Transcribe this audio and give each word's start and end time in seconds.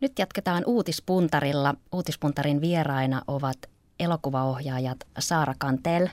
Nyt 0.00 0.18
jatketaan 0.18 0.62
uutispuntarilla. 0.66 1.74
Uutispuntarin 1.92 2.60
vieraina 2.60 3.22
ovat 3.28 3.56
elokuvaohjaajat 4.00 4.98
Saara 5.18 5.54
Kantel 5.58 6.08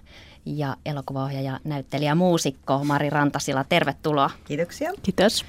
ja 0.46 0.76
elokuvaohjaaja, 0.86 1.60
näyttelijä, 1.63 2.15
muusikko 2.15 2.83
Mari 2.83 3.09
Rantasila. 3.09 3.63
Tervetuloa. 3.63 4.29
Kiitoksia. 4.46 4.91
Kiitos. 5.04 5.46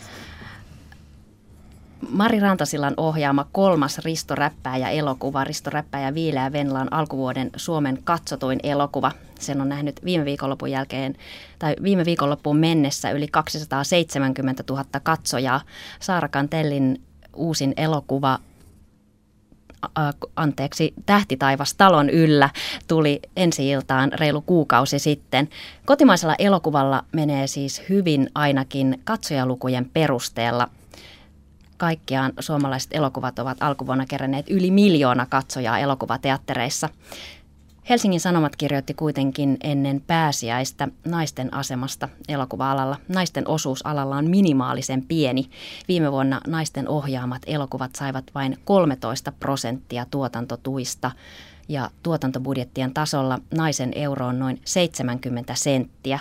Mari 2.09 2.41
Rantasilan 2.41 2.95
ohjaama 2.97 3.47
kolmas 3.53 3.99
Risto 3.99 4.35
Räppääjä 4.35 4.89
elokuva. 4.89 5.45
Risto 5.45 5.71
Räppääjä 5.71 6.15
Viileä 6.15 6.53
Venla 6.53 6.81
on 6.81 6.93
alkuvuoden 6.93 7.51
Suomen 7.57 7.99
katsotuin 8.05 8.61
elokuva. 8.63 9.13
Sen 9.41 9.61
on 9.61 9.69
nähnyt 9.69 10.01
viime 10.05 10.25
viikonlopun 10.25 10.71
jälkeen, 10.71 11.15
tai 11.59 11.77
viime 11.83 12.05
viikonloppuun 12.05 12.57
mennessä 12.57 13.11
yli 13.11 13.29
270 13.29 14.65
000 14.69 14.85
katsojaa. 15.03 15.61
Saara 16.01 16.29
Kantellin 16.29 17.03
uusin 17.37 17.75
elokuva 17.77 18.39
anteeksi, 20.37 20.95
Tähtitaivas 21.07 21.75
talon 21.75 22.11
yllä 22.11 22.51
tuli 22.89 23.21
ensi 23.37 23.71
iltaan 23.71 24.13
reilu 24.13 24.41
kuukausi 24.41 24.99
sitten. 24.99 25.49
Kotimaisella 25.87 26.35
elokuvalla 26.39 27.05
menee 27.13 27.47
siis 27.47 27.83
hyvin 27.89 28.31
ainakin 28.35 29.01
katsojalukujen 29.05 29.91
perusteella. 29.93 30.69
Kaikkiaan 31.77 32.33
suomalaiset 32.41 32.91
elokuvat 32.95 33.39
ovat 33.39 33.57
alkuvuonna 33.61 34.07
keränneet 34.07 34.51
yli 34.51 34.71
miljoona 34.71 35.27
katsojaa 35.27 35.79
elokuvateattereissa. 35.79 36.89
Helsingin 37.89 38.21
Sanomat 38.21 38.57
kirjoitti 38.57 38.95
kuitenkin 38.95 39.57
ennen 39.63 40.03
pääsiäistä 40.07 40.89
naisten 41.05 41.55
asemasta 41.55 42.09
elokuva-alalla. 42.29 42.97
Naisten 43.09 43.49
osuus 43.49 43.87
alalla 43.87 44.17
on 44.17 44.31
minimaalisen 44.31 45.03
pieni. 45.03 45.51
Viime 45.89 46.13
vuonna 46.13 46.41
naisten 46.47 46.89
ohjaamat 46.89 47.43
elokuvat 47.47 47.95
saivat 47.95 48.25
vain 48.35 48.59
13 48.65 49.33
prosenttia 49.33 50.07
tuotantotuista 50.11 51.11
ja 51.69 51.91
tuotantobudjettien 52.03 52.95
tasolla 52.95 53.39
naisen 53.55 53.93
euro 53.95 54.27
on 54.27 54.39
noin 54.39 54.61
70 54.65 55.55
senttiä. 55.55 56.21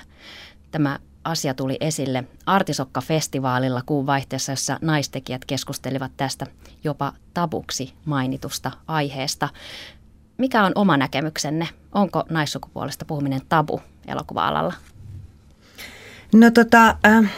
Tämä 0.72 1.00
asia 1.24 1.54
tuli 1.54 1.78
esille 1.80 2.24
Artisokka-festivaalilla 2.46 3.84
kuun 3.86 4.06
vaihteessa, 4.06 4.52
jossa 4.52 4.80
naistekijät 4.82 5.46
keskustelivat 5.46 6.12
tästä 6.18 6.48
jopa 6.84 7.14
tabuksi 7.34 7.94
mainitusta 8.06 8.72
aiheesta. 8.88 9.50
Mikä 10.42 10.64
on 10.64 10.72
oma 10.76 10.98
näkemyksenne? 10.98 11.68
Onko 11.92 12.24
naissukupuolesta 12.30 13.06
puhuminen 13.06 13.42
tabu 13.50 13.82
elokuva-alalla? 14.08 14.74
No 16.34 16.52
tota, 16.52 16.96
äh, 17.06 17.32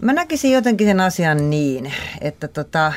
mä 0.00 0.12
näkisin 0.12 0.52
jotenkin 0.52 0.86
sen 0.86 1.00
asian 1.00 1.50
niin, 1.50 1.92
että 2.20 2.48
tota, 2.48 2.92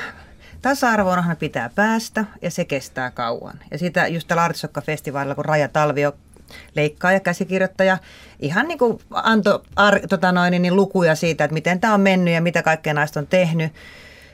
tasa-arvoonhan 0.61 1.37
pitää 1.37 1.69
päästä 1.75 2.25
ja 2.41 2.51
se 2.51 2.65
kestää 2.65 3.11
kauan. 3.11 3.59
Ja 3.71 3.77
sitä 3.77 4.07
just 4.07 4.27
tällä 4.27 4.43
Artisokka-festivaalilla, 4.43 5.35
kun 5.35 5.45
Raja 5.45 5.67
Talvio 5.67 6.13
leikkaaja, 6.75 7.19
käsikirjoittaja, 7.19 7.97
ihan 8.39 8.67
niin 8.67 8.77
kuin 8.77 8.99
antoi 9.11 9.59
ar, 9.75 9.99
tota 10.09 10.31
noin, 10.31 10.61
niin 10.61 10.75
lukuja 10.75 11.15
siitä, 11.15 11.43
että 11.43 11.53
miten 11.53 11.79
tämä 11.79 11.93
on 11.93 12.01
mennyt 12.01 12.33
ja 12.33 12.41
mitä 12.41 12.63
kaikkea 12.63 12.93
naista 12.93 13.19
on 13.19 13.27
tehnyt 13.27 13.73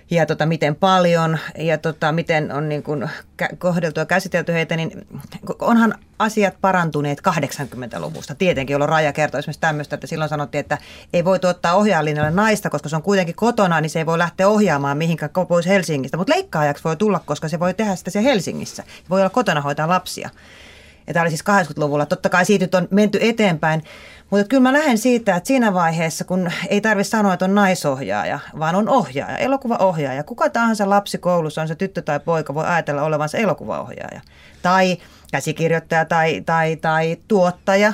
ja 0.09 0.25
tota, 0.25 0.45
miten 0.45 0.75
paljon 0.75 1.37
ja 1.57 1.77
tota, 1.77 2.11
miten 2.11 2.51
on 2.51 2.69
niin 2.69 2.83
kuin 2.83 3.09
kohdeltu 3.57 3.99
ja 3.99 4.05
käsitelty 4.05 4.53
heitä, 4.53 4.75
niin 4.75 5.07
onhan 5.59 5.93
asiat 6.19 6.53
parantuneet 6.61 7.21
80-luvusta. 7.29 8.35
Tietenkin, 8.35 8.73
jolloin 8.73 8.89
Raja 8.89 9.13
kertoi 9.13 9.39
esimerkiksi 9.39 9.61
tämmöistä, 9.61 9.95
että 9.95 10.07
silloin 10.07 10.29
sanottiin, 10.29 10.59
että 10.59 10.77
ei 11.13 11.25
voi 11.25 11.39
tuottaa 11.39 11.75
ohjaajalinjalle 11.75 12.31
naista, 12.31 12.69
koska 12.69 12.89
se 12.89 12.95
on 12.95 13.01
kuitenkin 13.01 13.35
kotona, 13.35 13.81
niin 13.81 13.89
se 13.89 13.99
ei 13.99 14.05
voi 14.05 14.17
lähteä 14.17 14.47
ohjaamaan 14.47 14.97
mihinkään 14.97 15.31
pois 15.47 15.67
Helsingistä. 15.67 16.17
Mutta 16.17 16.33
leikkaajaksi 16.33 16.83
voi 16.83 16.95
tulla, 16.95 17.21
koska 17.25 17.47
se 17.47 17.59
voi 17.59 17.73
tehdä 17.73 17.95
sitä 17.95 18.11
siellä 18.11 18.29
Helsingissä. 18.29 18.83
Voi 19.09 19.21
olla 19.21 19.29
kotona 19.29 19.61
hoitaa 19.61 19.87
lapsia. 19.87 20.29
Ja 21.07 21.13
tämä 21.13 21.23
oli 21.23 21.29
siis 21.29 21.43
80-luvulla. 21.49 22.05
Totta 22.05 22.29
kai 22.29 22.45
siitä 22.45 22.77
on 22.77 22.87
menty 22.91 23.19
eteenpäin. 23.21 23.83
Mutta 24.29 24.47
kyllä 24.47 24.63
mä 24.63 24.73
lähden 24.73 24.97
siitä, 24.97 25.35
että 25.35 25.47
siinä 25.47 25.73
vaiheessa, 25.73 26.25
kun 26.25 26.51
ei 26.69 26.81
tarvitse 26.81 27.09
sanoa, 27.09 27.33
että 27.33 27.45
on 27.45 27.55
naisohjaaja, 27.55 28.39
vaan 28.59 28.75
on 28.75 28.89
ohjaaja, 28.89 29.37
elokuvaohjaaja. 29.37 30.23
Kuka 30.23 30.49
tahansa 30.49 30.89
lapsi 30.89 31.17
koulussa, 31.17 31.61
on 31.61 31.67
se 31.67 31.75
tyttö 31.75 32.01
tai 32.01 32.19
poika, 32.19 32.53
voi 32.53 32.65
ajatella 32.65 33.03
olevansa 33.03 33.37
elokuvaohjaaja. 33.37 34.21
Tai 34.61 34.97
käsikirjoittaja 35.31 36.05
tai, 36.05 36.41
tai, 36.45 36.75
tai 36.75 37.17
tuottaja. 37.27 37.93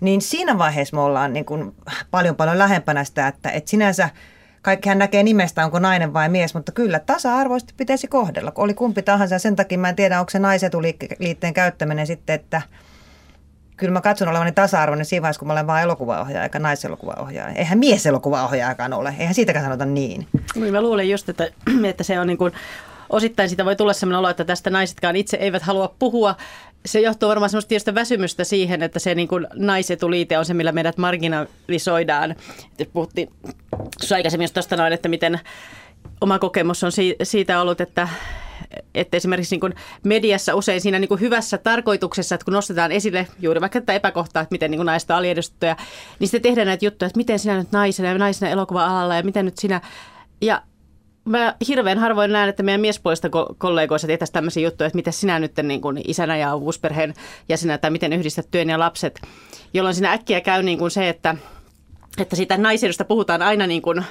Niin 0.00 0.22
siinä 0.22 0.58
vaiheessa 0.58 0.96
me 0.96 1.02
ollaan 1.02 1.32
niin 1.32 1.44
kuin 1.44 1.74
paljon 2.10 2.36
paljon 2.36 2.58
lähempänä 2.58 3.04
sitä, 3.04 3.28
että, 3.28 3.50
että 3.50 3.70
sinänsä– 3.70 4.10
kaikkihan 4.64 4.98
näkee 4.98 5.22
nimestä, 5.22 5.64
onko 5.64 5.78
nainen 5.78 6.12
vai 6.12 6.28
mies, 6.28 6.54
mutta 6.54 6.72
kyllä 6.72 6.98
tasa-arvoisesti 6.98 7.74
pitäisi 7.76 8.06
kohdella. 8.06 8.52
Oli 8.54 8.74
kumpi 8.74 9.02
tahansa, 9.02 9.38
sen 9.38 9.56
takia 9.56 9.78
mä 9.78 9.88
en 9.88 9.96
tiedä, 9.96 10.20
onko 10.20 10.30
se 10.30 10.38
naisetuliitteen 10.38 11.54
käyttäminen 11.54 12.06
sitten, 12.06 12.34
että 12.34 12.62
kyllä 13.76 13.92
mä 13.92 14.00
katson 14.00 14.28
olevani 14.28 14.52
tasa-arvoinen 14.52 15.04
siinä 15.06 15.22
vaiheessa, 15.22 15.38
kun 15.38 15.48
mä 15.48 15.52
olen 15.52 15.66
vain 15.66 15.82
elokuvaohjaaja 15.82 16.42
eikä 16.42 16.58
naiselokuvaohjaaja. 16.58 17.54
Eihän 17.54 17.78
mieselokuvaohjaajakaan 17.78 18.92
ole, 18.92 19.14
eihän 19.18 19.34
siitäkään 19.34 19.64
sanota 19.64 19.84
niin. 19.84 20.26
Niin 20.54 20.72
mä 20.72 20.82
luulen 20.82 21.10
just, 21.10 21.28
että, 21.28 21.48
että 21.84 22.04
se 22.04 22.20
on 22.20 22.26
niin 22.26 22.38
kuin 22.38 22.52
osittain 23.14 23.48
siitä 23.48 23.64
voi 23.64 23.76
tulla 23.76 23.92
sellainen 23.92 24.18
olo, 24.18 24.28
että 24.28 24.44
tästä 24.44 24.70
naisetkaan 24.70 25.16
itse 25.16 25.36
eivät 25.36 25.62
halua 25.62 25.94
puhua 25.98 26.36
se 26.86 27.00
johtuu 27.00 27.28
varmaan 27.28 27.50
semmoista 27.50 27.68
tietystä 27.68 27.94
väsymystä 27.94 28.44
siihen, 28.44 28.82
että 28.82 28.98
se 28.98 29.14
niin 29.14 29.28
naisetuliite 29.54 30.38
on 30.38 30.44
se, 30.44 30.54
millä 30.54 30.72
meidät 30.72 30.98
marginalisoidaan. 30.98 32.34
Puhuttiin 32.92 33.32
aikaisemmin 34.14 34.48
tuosta 34.54 34.76
noin, 34.76 34.92
että 34.92 35.08
miten 35.08 35.40
oma 36.20 36.38
kokemus 36.38 36.84
on 36.84 36.92
siitä 37.22 37.60
ollut, 37.60 37.80
että 37.80 38.08
että 38.94 39.16
esimerkiksi 39.16 39.54
niin 39.54 39.60
kuin 39.60 39.74
mediassa 40.04 40.54
usein 40.54 40.80
siinä 40.80 40.98
niin 40.98 41.08
kuin 41.08 41.20
hyvässä 41.20 41.58
tarkoituksessa, 41.58 42.34
että 42.34 42.44
kun 42.44 42.54
nostetaan 42.54 42.92
esille 42.92 43.26
juuri 43.40 43.60
vaikka 43.60 43.80
tätä 43.80 43.92
epäkohtaa, 43.92 44.42
että 44.42 44.54
miten 44.54 44.70
niin 44.70 44.78
kuin 44.78 44.86
naista 44.86 45.16
aliedustettuja, 45.16 45.76
niin 46.18 46.28
sitten 46.28 46.42
tehdään 46.42 46.66
näitä 46.66 46.84
juttuja, 46.84 47.06
että 47.06 47.16
miten 47.16 47.38
sinä 47.38 47.56
nyt 47.58 47.72
naisena 47.72 48.08
ja 48.08 48.18
naisena 48.18 48.52
elokuva-alalla 48.52 49.16
ja 49.16 49.22
miten 49.22 49.44
nyt 49.44 49.58
sinä. 49.58 49.80
Ja 50.40 50.62
mä 51.24 51.54
hirveän 51.68 51.98
harvoin 51.98 52.32
näen, 52.32 52.48
että 52.48 52.62
meidän 52.62 52.80
miespuolista 52.80 53.28
kollegoissa 53.58 54.06
tehtäisiin 54.06 54.32
tämmöisiä 54.32 54.62
juttuja, 54.62 54.86
että 54.86 54.96
miten 54.96 55.12
sinä 55.12 55.38
nyt 55.38 55.52
niin 55.62 55.80
kuin 55.80 56.00
isänä 56.06 56.36
ja 56.36 56.54
uusperheen 56.54 57.14
jäsenä 57.48 57.78
tai 57.78 57.90
miten 57.90 58.12
yhdistät 58.12 58.48
työn 58.50 58.68
ja 58.68 58.78
lapset, 58.78 59.20
jolloin 59.74 59.94
siinä 59.94 60.12
äkkiä 60.12 60.40
käy 60.40 60.62
niin 60.62 60.78
kuin 60.78 60.90
se, 60.90 61.08
että, 61.08 61.36
että 62.18 62.36
siitä 62.36 62.56
naisyydestä 62.56 63.04
puhutaan 63.04 63.42
aina 63.42 63.66
niin 63.66 63.82
kuin 63.82 64.04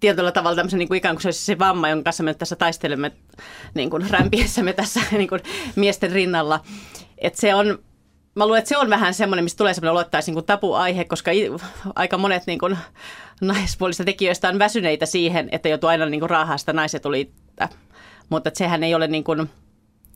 tietyllä 0.00 0.32
tavalla 0.32 0.56
tämmöisen 0.56 0.78
niin 0.78 0.88
kuin 0.88 0.98
ikään 0.98 1.16
kuin 1.16 1.22
se, 1.22 1.32
se 1.32 1.58
vamma, 1.58 1.88
jonka 1.88 2.04
kanssa 2.04 2.22
me 2.22 2.34
tässä 2.34 2.56
taistelemme 2.56 3.12
niin 3.74 3.90
kuin 3.90 4.10
rämpiessämme 4.10 4.72
tässä 4.72 5.00
niin 5.18 5.28
kuin 5.28 5.40
miesten 5.76 6.12
rinnalla. 6.12 6.60
Että 7.18 7.40
se 7.40 7.54
on, 7.54 7.78
mä 8.34 8.44
luulen, 8.44 8.58
että 8.58 8.68
se 8.68 8.76
on 8.76 8.90
vähän 8.90 9.14
semmoinen, 9.14 9.44
mistä 9.44 9.58
tulee 9.58 9.74
semmoinen 9.74 9.92
olottaisi 9.92 10.32
niin 10.32 10.44
tapuaihe, 10.44 11.04
koska 11.04 11.30
aika 11.94 12.18
monet 12.18 12.42
niin 12.46 12.58
kuin, 12.58 12.78
naispuolista 13.40 14.04
tekijöistä 14.04 14.48
on 14.48 14.58
väsyneitä 14.58 15.06
siihen, 15.06 15.48
että 15.52 15.68
joutuu 15.68 15.88
aina 15.88 16.06
niin 16.06 16.20
kuin 16.20 16.30
raahaa 16.30 16.58
sitä 16.58 16.72
naisetuliittä. 16.72 17.68
Mutta 18.28 18.50
sehän 18.54 18.84
ei 18.84 18.94
ole 18.94 19.06
niin 19.06 19.24
kuin, 19.24 19.50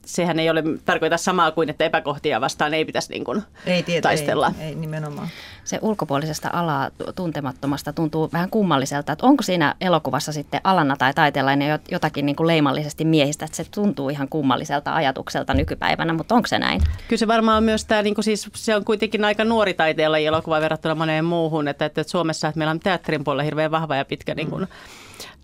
sehän 0.07 0.39
ei 0.39 0.51
ole 0.51 0.63
tarkoita 0.85 1.17
samaa 1.17 1.51
kuin, 1.51 1.71
että 1.71 1.85
epäkohtia 1.85 2.41
vastaan 2.41 2.75
ei 2.75 2.85
pitäisi 2.85 3.13
niin 3.13 3.25
kuin 3.25 3.43
ei 3.67 3.83
tietä, 3.83 4.09
taistella. 4.09 4.53
Ei, 4.61 4.67
ei 4.67 4.75
nimenomaan. 4.75 5.29
Se 5.65 5.79
ulkopuolisesta 5.83 6.51
alaa 6.53 6.91
tuntemattomasta 7.15 7.93
tuntuu 7.93 8.31
vähän 8.33 8.51
kummalliselta, 8.51 9.13
että 9.13 9.27
onko 9.27 9.43
siinä 9.43 9.75
elokuvassa 9.81 10.33
sitten 10.33 10.61
alana 10.65 10.97
tai 10.97 11.15
taiteellainen 11.15 11.81
jotakin 11.91 12.27
niin 12.27 12.37
kuin 12.37 12.47
leimallisesti 12.47 13.05
miehistä, 13.05 13.45
että 13.45 13.57
se 13.57 13.65
tuntuu 13.75 14.09
ihan 14.09 14.29
kummalliselta 14.29 14.95
ajatukselta 14.95 15.55
nykypäivänä, 15.55 16.13
mutta 16.13 16.35
onko 16.35 16.47
se 16.47 16.59
näin? 16.59 16.81
Kyllä 17.09 17.21
se 17.21 17.27
varmaan 17.27 17.57
on 17.57 17.65
myös 17.65 17.85
tämä, 17.85 18.03
niin 18.03 18.15
kuin 18.15 18.25
siis, 18.25 18.49
se 18.55 18.77
on 18.77 18.85
kuitenkin 18.85 19.25
aika 19.25 19.45
nuori 19.45 19.75
taiteella 19.75 20.19
elokuva 20.19 20.61
verrattuna 20.61 20.95
moneen 20.95 21.25
muuhun, 21.25 21.69
että, 21.69 21.85
että 21.85 22.03
Suomessa 22.03 22.49
että 22.49 22.59
meillä 22.59 22.71
on 22.71 22.81
teatterin 22.81 23.25
puolella 23.25 23.43
hirveän 23.43 23.71
vahva 23.71 23.97
ja 23.97 24.05
pitkä 24.05 24.35
niin 24.35 24.51
kuin, 24.51 24.63
mm 24.63 24.69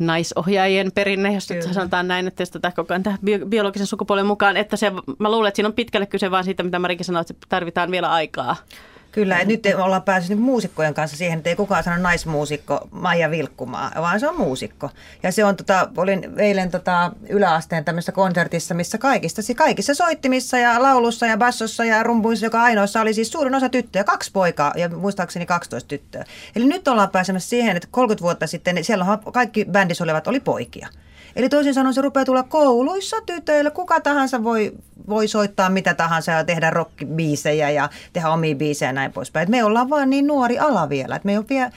naisohjaajien 0.00 0.92
perinne, 0.94 1.34
jos 1.34 1.46
Kyllä. 1.46 1.72
sanotaan 1.72 2.08
näin, 2.08 2.26
että 2.26 2.38
testataan 2.38 2.74
koko 2.74 2.94
ajan 2.94 3.18
biologisen 3.48 3.86
sukupuolen 3.86 4.26
mukaan. 4.26 4.56
Että 4.56 4.76
se, 4.76 4.92
mä 5.18 5.30
luulen, 5.30 5.48
että 5.48 5.56
siinä 5.56 5.68
on 5.68 5.72
pitkälle 5.72 6.06
kyse 6.06 6.30
vaan 6.30 6.44
siitä, 6.44 6.62
mitä 6.62 6.78
Marikin 6.78 7.04
sanoi, 7.04 7.20
että 7.20 7.34
tarvitaan 7.48 7.90
vielä 7.90 8.10
aikaa. 8.10 8.56
Kyllä, 9.12 9.38
että 9.38 9.48
nyt 9.48 9.66
ollaan 9.76 10.02
päässyt 10.02 10.28
niin 10.28 10.44
muusikkojen 10.44 10.94
kanssa 10.94 11.16
siihen, 11.16 11.38
että 11.38 11.50
ei 11.50 11.56
kukaan 11.56 11.84
sano 11.84 12.02
naismuusikko 12.02 12.88
Maija 12.90 13.30
Vilkkumaa, 13.30 13.92
vaan 13.96 14.20
se 14.20 14.28
on 14.28 14.38
muusikko. 14.38 14.90
Ja 15.22 15.32
se 15.32 15.44
on, 15.44 15.56
tota, 15.56 15.88
olin 15.96 16.32
eilen 16.36 16.70
tota, 16.70 17.12
yläasteen 17.28 17.84
tämmöisessä 17.84 18.12
konsertissa, 18.12 18.74
missä 18.74 18.98
kaikista, 18.98 19.42
kaikissa 19.56 19.94
soittimissa 19.94 20.58
ja 20.58 20.82
laulussa 20.82 21.26
ja 21.26 21.36
bassossa 21.36 21.84
ja 21.84 22.02
rumpuissa, 22.02 22.46
joka 22.46 22.62
ainoassa 22.62 23.00
oli 23.00 23.14
siis 23.14 23.32
suurin 23.32 23.54
osa 23.54 23.68
tyttöjä, 23.68 24.04
kaksi 24.04 24.30
poikaa 24.32 24.72
ja 24.76 24.88
muistaakseni 24.88 25.46
12 25.46 25.88
tyttöä. 25.88 26.24
Eli 26.56 26.64
nyt 26.64 26.88
ollaan 26.88 27.10
pääsemässä 27.10 27.48
siihen, 27.48 27.76
että 27.76 27.88
30 27.90 28.22
vuotta 28.22 28.46
sitten 28.46 28.84
siellä 28.84 29.18
kaikki 29.32 29.64
bändissä 29.64 30.04
olevat 30.04 30.26
oli 30.26 30.40
poikia. 30.40 30.88
Eli 31.36 31.48
toisin 31.48 31.74
sanoen 31.74 31.94
se 31.94 32.00
rupeaa 32.00 32.24
tulla 32.24 32.42
kouluissa 32.42 33.16
tytöille. 33.26 33.70
Kuka 33.70 34.00
tahansa 34.00 34.44
voi, 34.44 34.72
voi 35.08 35.28
soittaa 35.28 35.70
mitä 35.70 35.94
tahansa 35.94 36.32
ja 36.32 36.44
tehdä 36.44 36.70
rockbiisejä 36.70 37.70
ja 37.70 37.88
tehdä 38.12 38.30
omia 38.30 38.54
biisejä 38.54 38.88
ja 38.88 38.92
näin 38.92 39.12
poispäin. 39.12 39.42
Et 39.42 39.48
me 39.48 39.64
ollaan 39.64 39.90
vaan 39.90 40.10
niin 40.10 40.26
nuori 40.26 40.58
ala 40.58 40.88
vielä. 40.88 41.16
Et 41.16 41.24
me 41.24 41.32
ei 41.32 41.38
ole 41.38 41.46
vielä 41.48 41.70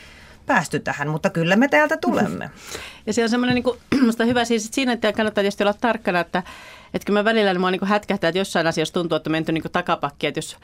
päästy 0.46 0.80
tähän, 0.80 1.08
mutta 1.08 1.30
kyllä 1.30 1.56
me 1.56 1.68
täältä 1.68 1.98
tulemme. 1.98 2.50
Ja 3.06 3.14
se 3.14 3.24
on 3.24 3.30
semmoinen 3.30 3.56
niin 3.56 3.64
kuin, 3.64 3.78
hyvä 4.28 4.46
siis, 4.46 4.66
että 4.66 4.76
siinä 4.76 4.94
että 4.94 5.14
kannattaa 5.14 5.42
tietysti 5.42 5.64
olla 5.64 5.74
tarkkana, 5.74 6.20
että, 6.20 6.44
että 6.94 7.06
kyllä 7.06 7.20
mä 7.20 7.24
välillä 7.24 7.54
niin 7.54 7.62
mua 7.62 7.72
niin 7.72 7.88
hätkähtää, 7.88 8.28
että 8.28 8.40
jossain 8.40 8.68
asiassa 8.68 8.94
tuntuu, 8.94 9.16
että 9.16 9.30
menty 9.30 9.52
niin 9.52 9.64
takapakki, 9.72 10.28
että 10.28 10.38
jos 10.38 10.58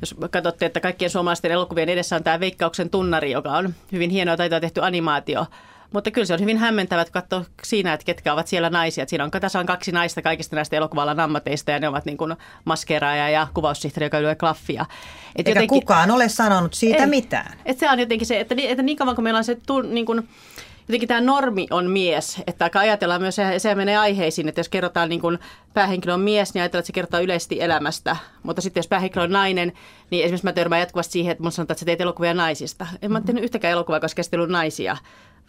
jos 0.00 0.14
katsotte, 0.30 0.66
että 0.66 0.80
kaikkien 0.80 1.10
suomalaisten 1.10 1.50
elokuvien 1.50 1.88
edessä 1.88 2.16
on 2.16 2.24
tämä 2.24 2.40
Veikkauksen 2.40 2.90
tunnari, 2.90 3.30
joka 3.30 3.50
on 3.50 3.74
hyvin 3.92 4.10
hienoa 4.10 4.36
taitoa 4.36 4.60
tehty 4.60 4.80
animaatio, 4.84 5.46
mutta 5.92 6.10
kyllä 6.10 6.26
se 6.26 6.34
on 6.34 6.40
hyvin 6.40 6.58
hämmentävä, 6.58 7.00
että 7.00 7.12
katsoa 7.12 7.44
siinä, 7.62 7.92
että 7.92 8.04
ketkä 8.04 8.32
ovat 8.32 8.46
siellä 8.46 8.70
naisia. 8.70 9.02
Että 9.02 9.10
siinä 9.10 9.24
on, 9.24 9.30
tässä 9.30 9.58
on 9.58 9.66
kaksi 9.66 9.92
naista 9.92 10.22
kaikista 10.22 10.56
näistä 10.56 10.76
elokuvalan 10.76 11.20
ammateista 11.20 11.70
ja 11.70 11.78
ne 11.78 11.88
ovat 11.88 12.04
niin 12.04 12.16
kuin 12.16 12.36
maskeraaja 12.64 13.28
ja 13.28 13.46
kuvaussihteeri, 13.54 14.06
joka 14.06 14.20
lyö 14.20 14.34
klaffia. 14.34 14.82
Et 14.82 14.88
Eikä 15.36 15.50
jotenkin, 15.50 15.80
kukaan 15.80 16.10
ole 16.10 16.28
sanonut 16.28 16.74
siitä 16.74 17.02
ei, 17.02 17.06
mitään. 17.06 17.58
Että 17.64 17.80
se 17.80 17.90
on 17.90 18.00
jotenkin 18.00 18.26
se, 18.26 18.40
että, 18.40 18.54
että 18.58 18.82
niin 18.82 18.96
kauan 18.96 19.14
kuin 19.14 19.22
meillä 19.22 19.38
on 19.38 19.44
se 19.44 19.58
niin 19.88 20.06
kuin, 20.06 20.28
jotenkin 20.88 21.08
tämä 21.08 21.20
normi 21.20 21.66
on 21.70 21.90
mies, 21.90 22.42
että 22.46 22.64
aika 22.64 22.78
ajatellaan 22.78 23.20
myös, 23.20 23.36
se, 23.36 23.58
se 23.58 23.74
menee 23.74 23.96
aiheisiin, 23.96 24.48
että 24.48 24.60
jos 24.60 24.68
kerrotaan 24.68 25.08
niin 25.08 25.20
kuin 25.20 25.38
päähenkilö 25.74 26.14
on 26.14 26.20
mies, 26.20 26.54
niin 26.54 26.62
ajatellaan, 26.62 26.80
että 26.80 26.86
se 26.86 26.92
kertoo 26.92 27.20
yleisesti 27.20 27.62
elämästä. 27.62 28.16
Mutta 28.42 28.62
sitten 28.62 28.78
jos 28.78 28.88
päähenkilö 28.88 29.24
on 29.24 29.32
nainen, 29.32 29.72
niin 30.10 30.24
esimerkiksi 30.24 30.46
mä 30.46 30.52
törmään 30.52 30.80
jatkuvasti 30.80 31.12
siihen, 31.12 31.32
että 31.32 31.42
mun 31.42 31.52
sanotaan, 31.52 31.74
että 31.74 31.80
sä 31.80 31.86
teet 31.86 32.00
elokuvia 32.00 32.34
naisista. 32.34 32.86
En 33.02 33.12
mä 33.12 33.20
tehnyt 33.20 33.44
yhtäkään 33.44 33.72
elokuvaa, 33.72 34.00
koska 34.00 34.16
käsitellyt 34.16 34.50
naisia, 34.50 34.96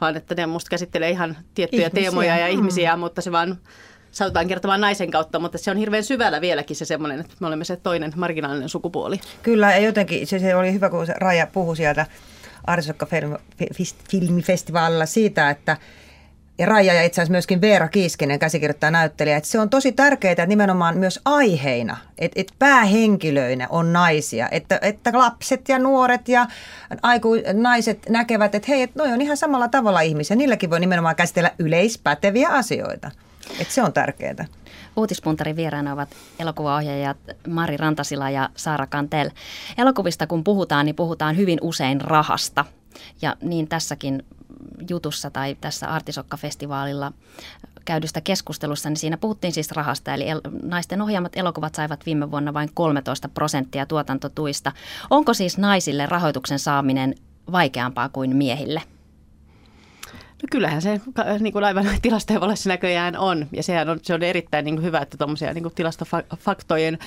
vaan 0.02 0.18
että 0.18 0.36
ne 0.36 0.46
musta 0.46 0.70
käsittelee 0.70 1.10
ihan 1.10 1.38
tiettyjä 1.54 1.88
ihmisiä. 1.88 2.02
teemoja 2.02 2.38
ja 2.38 2.48
mm. 2.48 2.54
ihmisiä, 2.54 2.96
mutta 2.96 3.22
se 3.22 3.32
vaan 3.32 3.58
saatetaan 4.12 4.48
kertomaan 4.48 4.82
naisen 4.82 5.12
kautta, 5.12 5.40
mutta 5.40 5.58
se 5.58 5.72
on 5.72 5.78
hirveän 5.78 6.04
syvällä 6.04 6.42
vieläkin 6.42 6.76
se 6.76 6.86
semmoinen, 6.86 7.20
että 7.20 7.36
me 7.40 7.48
olemme 7.48 7.66
se 7.66 7.76
toinen 7.76 8.14
marginaalinen 8.16 8.70
sukupuoli. 8.70 9.20
Kyllä, 9.44 9.72
ja 9.72 9.80
jotenkin 9.80 10.28
se, 10.28 10.40
se 10.40 10.56
oli 10.56 10.74
hyvä, 10.74 10.90
kun 10.90 11.08
Raja 11.16 11.48
puhui 11.48 11.78
sieltä 11.78 12.06
Arsokka 12.68 13.08
filmifestivaalilla 14.10 15.06
siitä, 15.06 15.50
että 15.50 15.78
ja 16.58 16.66
Raija 16.66 16.94
ja 16.94 17.04
itse 17.04 17.22
asiassa 17.22 17.32
myöskin 17.32 17.62
Veera 17.62 17.88
Kiiskinen, 17.88 18.40
käsikirjoittaa 18.40 18.92
näyttelijä, 18.92 19.38
että 19.38 19.50
se 19.50 19.60
on 19.60 19.70
tosi 19.70 19.92
tärkeää, 19.92 20.32
että 20.32 20.46
nimenomaan 20.46 20.98
myös 20.98 21.20
aiheina, 21.26 21.98
että, 22.18 22.42
että 22.42 22.54
päähenkilöinä 22.60 23.68
on 23.70 23.94
naisia, 23.94 24.50
että, 24.52 24.80
että 24.82 25.12
lapset 25.14 25.70
ja 25.70 25.80
nuoret 25.80 26.28
ja 26.28 26.48
aiku, 27.02 27.30
naiset 27.54 28.10
näkevät, 28.10 28.56
että 28.56 28.66
hei, 28.72 28.82
että 28.82 29.04
noi 29.04 29.14
on 29.14 29.22
ihan 29.22 29.38
samalla 29.38 29.68
tavalla 29.68 30.02
ihmisiä, 30.02 30.36
niilläkin 30.36 30.70
voi 30.70 30.80
nimenomaan 30.80 31.16
käsitellä 31.16 31.52
yleispäteviä 31.60 32.50
asioita, 32.50 33.12
että 33.60 33.74
se 33.74 33.84
on 33.84 33.94
tärkeää. 33.94 34.46
Uutispuntarin 34.96 35.56
vieraana 35.56 35.94
ovat 35.94 36.10
elokuvaohjaajat 36.40 37.18
Mari 37.48 37.78
Rantasila 37.78 38.30
ja 38.30 38.50
Saara 38.56 38.88
Kantel. 38.88 39.30
Elokuvista 39.78 40.28
kun 40.28 40.44
puhutaan, 40.44 40.86
niin 40.86 40.96
puhutaan 40.96 41.38
hyvin 41.38 41.60
usein 41.62 42.02
rahasta. 42.02 42.66
Ja 43.22 43.36
niin 43.42 43.68
tässäkin 43.68 44.26
jutussa 44.90 45.32
tai 45.32 45.58
tässä 45.62 45.88
Artisokka-festivaalilla 45.88 47.14
käydystä 47.86 48.22
keskustelussa, 48.22 48.90
niin 48.90 48.98
siinä 48.98 49.18
puhuttiin 49.18 49.54
siis 49.54 49.72
rahasta. 49.72 50.14
Eli 50.14 50.30
el- 50.30 50.42
naisten 50.64 51.02
ohjaamat 51.02 51.32
elokuvat 51.36 51.76
saivat 51.76 52.06
viime 52.06 52.32
vuonna 52.32 52.54
vain 52.54 52.70
13 52.74 53.30
prosenttia 53.30 53.86
tuotantotuista. 53.86 54.72
Onko 55.10 55.34
siis 55.34 55.58
naisille 55.58 56.06
rahoituksen 56.06 56.60
saaminen 56.60 57.16
vaikeampaa 57.52 58.10
kuin 58.10 58.36
miehille? 58.36 58.82
No 60.44 60.48
kyllähän 60.52 60.82
se 60.82 61.02
niin 61.40 61.54
kuin 61.54 61.64
aivan 61.64 61.86
tilastojen 62.02 62.42
valossa 62.42 62.70
näköjään 62.70 63.18
on. 63.18 63.48
Ja 63.52 63.64
sehän 63.64 63.90
on, 63.90 64.00
se 64.02 64.14
on 64.14 64.24
erittäin 64.24 64.66
niin 64.66 64.76
kuin 64.76 64.86
hyvä, 64.86 65.00
että 65.00 65.18
tuommoisia 65.18 65.54
niin 65.54 65.72
tilastofaktojen, 65.76 66.98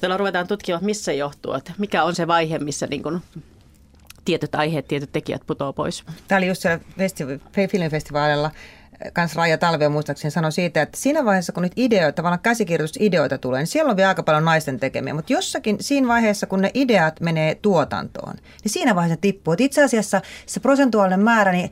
täällä 0.00 0.16
ruvetaan 0.16 0.48
tutkimaan, 0.48 0.84
missä 0.84 1.12
johtuu, 1.12 1.52
että 1.52 1.72
mikä 1.78 2.04
on 2.04 2.14
se 2.14 2.26
vaihe, 2.26 2.58
missä 2.58 2.86
niin 2.86 3.02
kuin 3.02 3.22
tietyt 4.24 4.54
aiheet, 4.54 4.88
tietyt 4.88 5.12
tekijät 5.12 5.42
putoaa 5.46 5.72
pois. 5.72 6.04
Tämä 6.28 6.36
oli 6.36 6.46
just 6.46 6.62
siellä 6.62 6.84
festi- 6.98 7.68
filmifestivaalilla 7.70 8.50
kans 9.12 9.36
Raija 9.36 9.58
Talvio 9.58 9.90
muistaakseni 9.90 10.30
sanoi 10.30 10.52
siitä, 10.52 10.82
että 10.82 10.98
siinä 10.98 11.24
vaiheessa, 11.24 11.52
kun 11.52 11.62
nyt 11.62 11.72
ideoita, 11.76 12.16
tavallaan 12.16 12.40
käsikirjoitusideoita 12.40 13.38
tulee, 13.38 13.60
niin 13.60 13.66
siellä 13.66 13.90
on 13.90 13.96
vielä 13.96 14.08
aika 14.08 14.22
paljon 14.22 14.44
naisten 14.44 14.80
tekemiä. 14.80 15.14
Mutta 15.14 15.32
jossakin 15.32 15.76
siinä 15.80 16.08
vaiheessa, 16.08 16.46
kun 16.46 16.62
ne 16.62 16.70
ideat 16.74 17.20
menee 17.20 17.54
tuotantoon, 17.54 18.34
niin 18.34 18.72
siinä 18.72 18.94
vaiheessa 18.94 19.20
tippuu. 19.20 19.52
Et 19.52 19.60
itse 19.60 19.84
asiassa 19.84 20.20
se 20.46 20.60
prosentuaalinen 20.60 21.20
määrä, 21.20 21.52
niin 21.52 21.70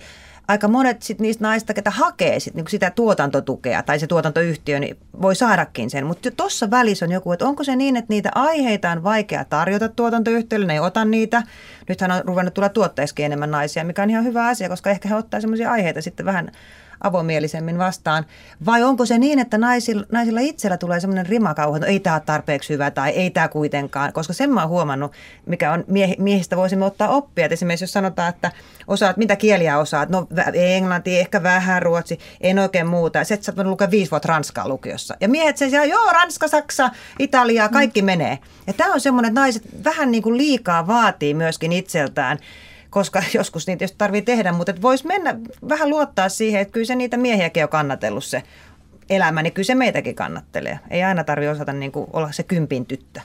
aika 0.48 0.68
monet 0.68 1.02
sit 1.02 1.18
niistä 1.18 1.44
naista, 1.44 1.74
ketä 1.74 1.90
hakee 1.90 2.40
sit 2.40 2.54
niinku 2.54 2.70
sitä 2.70 2.90
tuotantotukea 2.90 3.82
tai 3.82 3.98
se 3.98 4.06
tuotantoyhtiö, 4.06 4.80
niin 4.80 4.96
voi 5.22 5.36
saadakin 5.36 5.90
sen. 5.90 6.06
Mutta 6.06 6.30
tuossa 6.30 6.70
välissä 6.70 7.04
on 7.04 7.12
joku, 7.12 7.32
että 7.32 7.46
onko 7.46 7.64
se 7.64 7.76
niin, 7.76 7.96
että 7.96 8.12
niitä 8.12 8.30
aiheita 8.34 8.90
on 8.90 9.02
vaikea 9.02 9.44
tarjota 9.44 9.88
tuotantoyhtiöille, 9.88 10.66
ne 10.66 10.72
ei 10.72 10.80
ota 10.80 11.04
niitä. 11.04 11.42
Nythän 11.88 12.10
on 12.10 12.22
ruvennut 12.24 12.54
tulla 12.54 12.68
tuotteissakin 12.68 13.26
enemmän 13.26 13.50
naisia, 13.50 13.84
mikä 13.84 14.02
on 14.02 14.10
ihan 14.10 14.24
hyvä 14.24 14.46
asia, 14.46 14.68
koska 14.68 14.90
ehkä 14.90 15.08
he 15.08 15.14
ottaa 15.14 15.40
sellaisia 15.40 15.72
aiheita 15.72 16.02
sitten 16.02 16.26
vähän 16.26 16.52
avomielisemmin 17.02 17.78
vastaan. 17.78 18.26
Vai 18.66 18.82
onko 18.82 19.06
se 19.06 19.18
niin, 19.18 19.38
että 19.38 19.58
naisilla, 19.58 20.04
naisilla 20.12 20.40
itsellä 20.40 20.76
tulee 20.76 21.00
semmoinen 21.00 21.26
rimakauha, 21.26 21.76
että 21.76 21.86
ei 21.86 22.00
tämä 22.00 22.16
ole 22.16 22.22
tarpeeksi 22.26 22.72
hyvä 22.72 22.90
tai 22.90 23.10
ei 23.10 23.30
tämä 23.30 23.48
kuitenkaan, 23.48 24.12
koska 24.12 24.32
sen 24.32 24.50
mä 24.50 24.60
oon 24.60 24.68
huomannut, 24.68 25.12
mikä 25.46 25.72
on 25.72 25.84
mie- 25.86 26.16
miehistä 26.18 26.56
voisimme 26.56 26.84
ottaa 26.84 27.08
oppia. 27.08 27.46
Et 27.46 27.52
esimerkiksi 27.52 27.84
jos 27.84 27.92
sanotaan, 27.92 28.28
että 28.28 28.52
osaat, 28.86 29.16
mitä 29.16 29.36
kieliä 29.36 29.78
osaat, 29.78 30.08
no 30.08 30.26
englanti, 30.54 31.18
ehkä 31.18 31.42
vähän 31.42 31.82
ruotsi, 31.82 32.18
en 32.40 32.58
oikein 32.58 32.86
muuta. 32.86 33.24
Sitten 33.24 33.54
sä 33.56 33.62
lukea 33.64 33.90
viisi 33.90 34.10
vuotta 34.10 34.28
ranskaa 34.28 34.68
lukiossa. 34.68 35.16
Ja 35.20 35.28
miehet 35.28 35.56
se 35.56 35.66
joo, 35.66 36.12
Ranska, 36.12 36.48
Saksa, 36.48 36.90
Italia, 37.18 37.68
kaikki 37.68 38.02
mm. 38.02 38.06
menee. 38.06 38.38
Ja 38.66 38.72
tämä 38.72 38.92
on 38.94 39.00
semmoinen, 39.00 39.28
että 39.28 39.40
naiset 39.40 39.84
vähän 39.84 40.10
niin 40.10 40.22
kuin 40.22 40.36
liikaa 40.36 40.86
vaatii 40.86 41.34
myöskin 41.34 41.72
itseltään 41.72 42.38
koska 42.92 43.22
joskus 43.34 43.66
niitä 43.66 43.84
jos 43.84 43.92
tarvii 43.92 44.22
tehdä, 44.22 44.52
mutta 44.52 44.82
voisi 44.82 45.06
mennä 45.06 45.38
vähän 45.68 45.90
luottaa 45.90 46.28
siihen, 46.28 46.60
että 46.60 46.72
kyllä 46.72 46.86
se 46.86 46.94
niitä 46.94 47.16
miehiäkin 47.16 47.62
on 47.62 47.68
kannatellut 47.68 48.24
se 48.24 48.42
elämä, 49.10 49.42
niin 49.42 49.52
kyllä 49.52 49.66
se 49.66 49.74
meitäkin 49.74 50.14
kannattelee. 50.14 50.78
Ei 50.90 51.02
aina 51.02 51.24
tarvitse 51.24 51.50
osata 51.50 51.72
niin 51.72 51.92
kuin 51.92 52.06
olla 52.12 52.32
se 52.32 52.42
kympin 52.42 52.86
tyttö. 52.86 53.20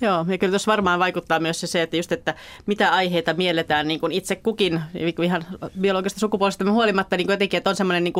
Joo, 0.00 0.26
ja 0.28 0.38
kyllä 0.38 0.50
tuossa 0.50 0.70
varmaan 0.70 0.98
vaikuttaa 0.98 1.40
myös 1.40 1.60
se, 1.60 1.82
että, 1.82 1.96
just, 1.96 2.12
että 2.12 2.34
mitä 2.66 2.92
aiheita 2.92 3.34
mielletään 3.34 3.88
niin 3.88 4.00
kuin 4.00 4.12
itse 4.12 4.36
kukin, 4.36 4.80
niin 4.94 5.22
ihan 5.24 5.44
biologista 5.80 6.20
sukupuolesta 6.20 6.72
huolimatta, 6.72 7.16
niin 7.16 7.26
kuin 7.26 7.34
jotenkin, 7.34 7.58
että 7.58 7.70
on 7.70 7.76
semmoinen 7.76 8.04
niin 8.04 8.14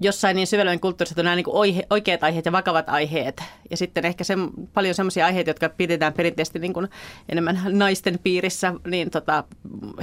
jossain 0.00 0.36
niin 0.36 0.46
syvällinen 0.46 0.80
kulttuurissa, 0.80 1.12
että 1.12 1.20
on 1.20 1.24
nämä 1.24 1.36
niin 1.36 1.44
kuin 1.44 1.84
oikeat 1.90 2.24
aiheet 2.24 2.44
ja 2.44 2.52
vakavat 2.52 2.88
aiheet. 2.88 3.42
Ja 3.70 3.76
sitten 3.76 4.06
ehkä 4.06 4.24
se, 4.24 4.34
paljon 4.74 4.94
semmoisia 4.94 5.26
aiheita, 5.26 5.50
jotka 5.50 5.68
pidetään 5.68 6.12
perinteisesti 6.12 6.58
niin 6.58 6.72
kuin 6.72 6.88
enemmän 7.28 7.60
naisten 7.68 8.18
piirissä, 8.22 8.74
niin 8.86 9.10
tota, 9.10 9.44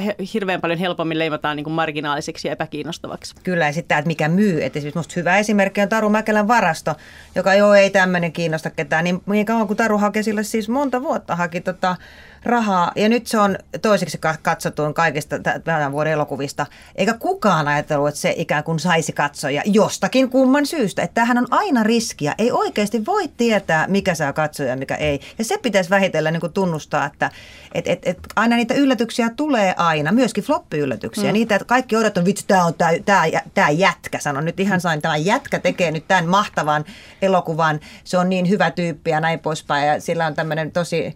he, 0.06 0.16
hirveän 0.34 0.62
paljon 0.62 0.80
helpommin 0.80 1.20
leimataan 1.20 1.56
niin 1.56 1.64
kuin 1.64 1.74
marginaalisiksi 1.74 2.48
ja 2.48 2.52
epäkiinnostavaksi. 2.52 3.36
Kyllä, 3.44 3.66
ja 3.66 3.74
sitten 3.74 3.98
että 3.98 4.08
mikä 4.08 4.30
myy. 4.30 4.64
Että 4.64 4.80
esimerkiksi 4.80 5.00
musta 5.00 5.14
hyvä 5.16 5.38
esimerkki 5.38 5.82
on 5.82 5.90
Taru 5.90 6.10
Mäkelän 6.10 6.48
varasto, 6.48 6.96
joka 7.36 7.54
joo, 7.54 7.74
ei 7.74 7.90
tämmöinen 7.90 8.32
kiinnosta 8.32 8.70
ketään. 8.70 9.04
Niin, 9.04 9.22
niin 9.26 9.46
kauan 9.46 9.68
kuin 9.68 9.78
Taru 9.78 9.98
hakee 9.98 10.24
sille 10.24 10.44
siis 10.44 10.70
monta 10.70 10.97
vuotta 11.02 11.36
haki 11.36 11.62
tota, 11.62 11.96
rahaa 12.44 12.92
ja 12.96 13.10
nyt 13.10 13.28
se 13.28 13.40
on 13.40 13.58
toiseksi 13.82 14.20
katsotuin 14.42 14.94
kaikista 14.94 15.40
tämän 15.64 15.92
vuoden 15.92 16.14
elokuvista. 16.14 16.66
Eikä 16.96 17.14
kukaan 17.14 17.68
ajatellut, 17.68 18.08
että 18.08 18.22
se 18.22 18.34
ikään 18.38 18.64
kuin 18.64 18.80
saisi 18.80 19.12
katsoja 19.12 19.62
jostakin 19.66 20.30
kumman 20.30 20.66
syystä. 20.66 21.02
Että 21.02 21.14
tämähän 21.14 21.38
on 21.38 21.48
aina 21.52 21.84
riskiä. 21.84 22.36
Ei 22.38 22.52
oikeasti 22.52 23.06
voi 23.06 23.28
tietää, 23.38 23.88
mikä 23.88 24.16
saa 24.16 24.34
katsoja 24.34 24.70
ja 24.70 24.78
mikä 24.78 24.96
ei. 24.96 25.20
Ja 25.38 25.46
se 25.46 25.58
pitäisi 25.58 25.90
vähitellen 25.90 26.34
niin 26.34 26.42
kuin 26.42 26.54
tunnustaa, 26.54 27.06
että 27.06 27.32
et, 27.74 27.88
et, 27.88 28.00
et 28.04 28.18
aina 28.36 28.56
niitä 28.56 28.74
yllätyksiä 28.74 29.30
tulee 29.36 29.74
aina, 29.78 30.12
myöskin 30.12 30.44
floppi-yllätyksiä. 30.44 31.28
Mm. 31.28 31.34
Niitä, 31.34 31.56
että 31.56 31.66
kaikki 31.66 31.96
odottavat, 31.96 32.26
vitsi, 32.26 32.46
tämä 32.48 32.66
on 32.66 32.74
tämä, 32.74 32.92
tämä, 33.06 33.24
tämä 33.54 33.70
jätkä. 33.70 34.20
Sanon 34.20 34.46
nyt 34.46 34.60
ihan 34.60 34.82
sain, 34.82 35.02
tämä 35.02 35.18
jätkä 35.18 35.60
tekee 35.60 35.92
nyt 35.92 36.08
tämän 36.08 36.26
mahtavan 36.26 36.86
elokuvan. 37.22 37.80
Se 38.04 38.18
on 38.18 38.30
niin 38.30 38.50
hyvä 38.50 38.72
tyyppi 38.72 39.10
ja 39.10 39.20
näin 39.20 39.40
poispäin. 39.40 39.88
Ja 39.88 40.02
sillä 40.02 40.26
on 40.26 40.36
tämmöinen 40.36 40.72
tosi 40.72 41.16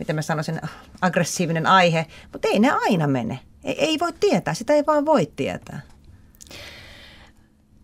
miten 0.00 0.16
mä 0.16 0.22
sanoisin, 0.22 0.60
aggressiivinen 1.00 1.66
aihe, 1.66 2.06
mutta 2.32 2.48
ei 2.48 2.58
ne 2.58 2.70
aina 2.70 3.06
mene. 3.06 3.38
Ei, 3.64 3.84
ei 3.84 3.98
voi 4.00 4.12
tietää, 4.20 4.54
sitä 4.54 4.72
ei 4.72 4.86
vaan 4.86 5.06
voi 5.06 5.32
tietää. 5.36 5.80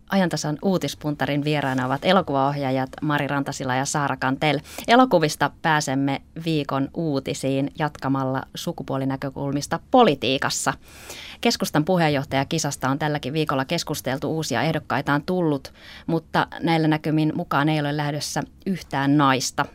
Ajantasan 0.09 0.57
uutispuntarin 0.61 1.43
vieraana 1.43 1.85
ovat 1.85 2.05
elokuvaohjaajat 2.05 2.89
Mari 3.01 3.27
Rantasila 3.27 3.75
ja 3.75 3.85
Saara 3.85 4.17
Kantel. 4.17 4.59
Elokuvista 4.87 5.51
pääsemme 5.61 6.21
viikon 6.45 6.89
uutisiin 6.93 7.71
jatkamalla 7.79 8.43
sukupuolinäkökulmista 8.55 9.79
politiikassa. 9.91 10.73
Keskustan 11.41 11.85
puheenjohtaja 11.85 12.45
kisasta 12.45 12.89
on 12.89 12.99
tälläkin 12.99 13.33
viikolla 13.33 13.65
keskusteltu, 13.65 14.35
uusia 14.35 14.61
ehdokkaita 14.61 15.13
on 15.13 15.23
tullut, 15.23 15.73
mutta 16.07 16.47
näillä 16.59 16.87
näkymin 16.87 17.33
mukaan 17.35 17.69
ei 17.69 17.79
ole 17.79 17.97
lähdössä 17.97 18.43
yhtään 18.65 19.17
naista 19.17 19.65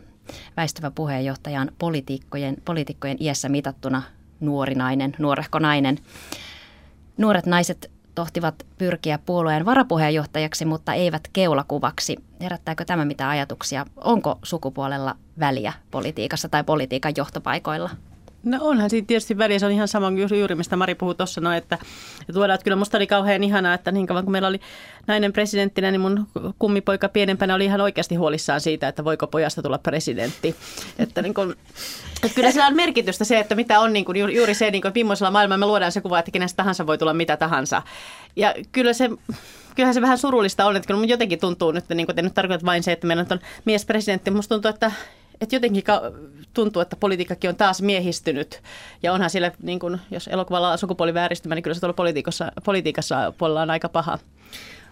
väistyvä 0.57 0.91
puheenjohtaja 0.91 1.61
on 1.61 1.73
poliitikkojen, 1.79 2.57
poliitikkojen 2.65 3.17
iässä 3.21 3.49
mitattuna 3.49 4.03
nuori 4.41 4.75
nainen, 4.75 5.15
nuorehko 5.19 5.59
nainen. 5.59 5.99
Nuoret 7.17 7.47
naiset 7.47 7.91
tohtivat 8.15 8.67
pyrkiä 8.79 9.19
puolueen 9.27 9.65
varapuheenjohtajaksi, 9.65 10.65
mutta 10.65 10.95
eivät 10.95 11.29
keulakuvaksi. 11.33 12.17
Herättääkö 12.41 12.85
tämä 12.85 13.05
mitä 13.05 13.29
ajatuksia? 13.29 13.87
Onko 13.97 14.39
sukupuolella 14.43 15.17
väliä 15.41 15.73
politiikassa 15.91 16.49
tai 16.49 16.65
politiikan 16.65 17.13
johtopaikoilla? 17.17 17.91
No 18.45 18.59
onhan 18.61 18.91
siinä 18.91 19.07
tietysti 19.07 19.39
väliä, 19.39 19.59
se 19.59 19.67
on 19.67 19.73
ihan 19.73 19.89
sama 19.89 20.11
juuri, 20.39 20.55
mistä 20.55 20.77
Mari 20.77 20.95
puhui 20.95 21.15
tuossa, 21.15 21.41
no, 21.41 21.53
että, 21.53 21.79
että 22.21 22.33
tuodaan, 22.33 22.55
että 22.55 22.65
kyllä 22.65 22.77
musta 22.77 22.99
oli 22.99 23.07
kauhean 23.07 23.45
ihanaa, 23.45 23.75
että 23.75 23.93
niin 23.93 24.07
kauan 24.07 24.25
kun 24.25 24.33
meillä 24.33 24.49
oli 24.49 24.61
nainen 25.07 25.33
presidenttinä, 25.33 25.91
niin 25.91 26.01
mun 26.01 26.27
kummipoika 26.59 27.09
pienempänä 27.09 27.55
oli 27.55 27.65
ihan 27.65 27.81
oikeasti 27.81 28.15
huolissaan 28.15 28.61
siitä, 28.61 28.89
että 28.89 29.05
voiko 29.05 29.27
pojasta 29.27 29.63
tulla 29.63 29.79
presidentti. 29.79 30.57
Että, 30.99 31.23
niin 31.23 31.35
kuin, 31.35 31.55
että 32.23 32.35
kyllä 32.35 32.51
sillä 32.51 32.67
on 32.67 32.77
merkitystä 32.77 33.25
se, 33.25 33.39
että 33.39 33.55
mitä 33.55 33.81
on 33.81 33.93
niin 33.93 34.05
kuin, 34.05 34.35
juuri 34.35 34.55
se, 34.55 34.71
niin 34.71 34.83
kuin, 34.83 34.89
että 34.89 34.99
millaisella 34.99 35.31
maailmalla 35.31 35.59
me 35.59 35.67
luodaan 35.67 35.93
se 35.93 36.01
kuva, 36.01 36.19
että 36.19 36.31
kenestä 36.31 36.57
tahansa 36.57 36.87
voi 36.87 36.99
tulla 36.99 37.15
mitä 37.15 37.37
tahansa. 37.37 37.83
Ja 38.37 38.55
kyllä 38.73 38.93
se 38.93 39.11
kyllähän 39.75 39.95
se 39.95 40.01
vähän 40.01 40.19
surullista 40.19 40.67
on, 40.67 40.77
että 40.77 40.87
kyllä 40.87 41.01
mun 41.01 41.09
jotenkin 41.09 41.41
tuntuu 41.41 41.73
nyt, 41.73 41.89
niin 41.89 42.07
kuin, 42.07 42.11
että 42.15 42.23
nyt 42.23 42.35
tarkoitat 42.35 42.65
vain 42.65 42.83
se, 42.83 42.93
että 42.93 43.07
meillä 43.07 43.27
on 43.31 43.41
miespresidentti, 43.65 44.31
musta 44.31 44.55
tuntuu, 44.55 44.69
että 44.69 44.93
että 45.43 45.57
jotenkin 45.57 45.85
tuntuu, 46.55 46.83
että 46.83 46.97
politiikkakin 46.97 47.51
on 47.51 47.57
taas 47.57 47.83
miehistynyt. 47.83 48.63
Ja 49.03 49.13
onhan 49.13 49.31
siellä, 49.31 49.53
niin 49.63 49.79
kun, 49.79 49.99
jos 50.11 50.29
elokuvalla 50.29 50.77
sukupuoli 50.77 51.15
vääristymä, 51.15 51.55
niin 51.55 51.63
kyllä 51.63 51.75
se 51.75 51.81
tuolla 51.81 51.95
politiikassa, 51.95 52.53
politiikassa 52.65 53.33
puolella 53.39 53.63
on 53.63 53.71
aika 53.71 53.89
paha. 53.89 54.19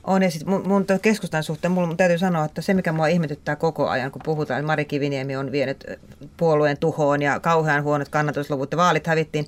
On, 0.05 0.23
ja 0.23 0.31
sitten 0.31 0.51
mun, 0.51 0.69
mun 0.69 0.87
keskustan 1.03 1.43
suhteen, 1.43 1.73
mun 1.73 1.97
täytyy 1.97 2.19
sanoa, 2.19 2.45
että 2.45 2.63
se 2.63 2.75
mikä 2.75 2.93
mua 2.93 3.07
ihmetyttää 3.07 3.57
koko 3.57 3.89
ajan, 3.89 4.11
kun 4.11 4.23
puhutaan, 4.25 4.61
että 4.61 4.67
Mari 4.67 4.85
Kiviniemi 4.85 5.37
on 5.37 5.53
vienyt 5.53 5.85
puolueen 6.37 6.79
tuhoon 6.79 7.23
ja 7.23 7.41
kauhean 7.41 7.83
huonot 7.83 8.09
kannatusluvut 8.09 8.73
ja 8.73 8.77
vaalit 8.79 9.07
hävittiin, 9.07 9.47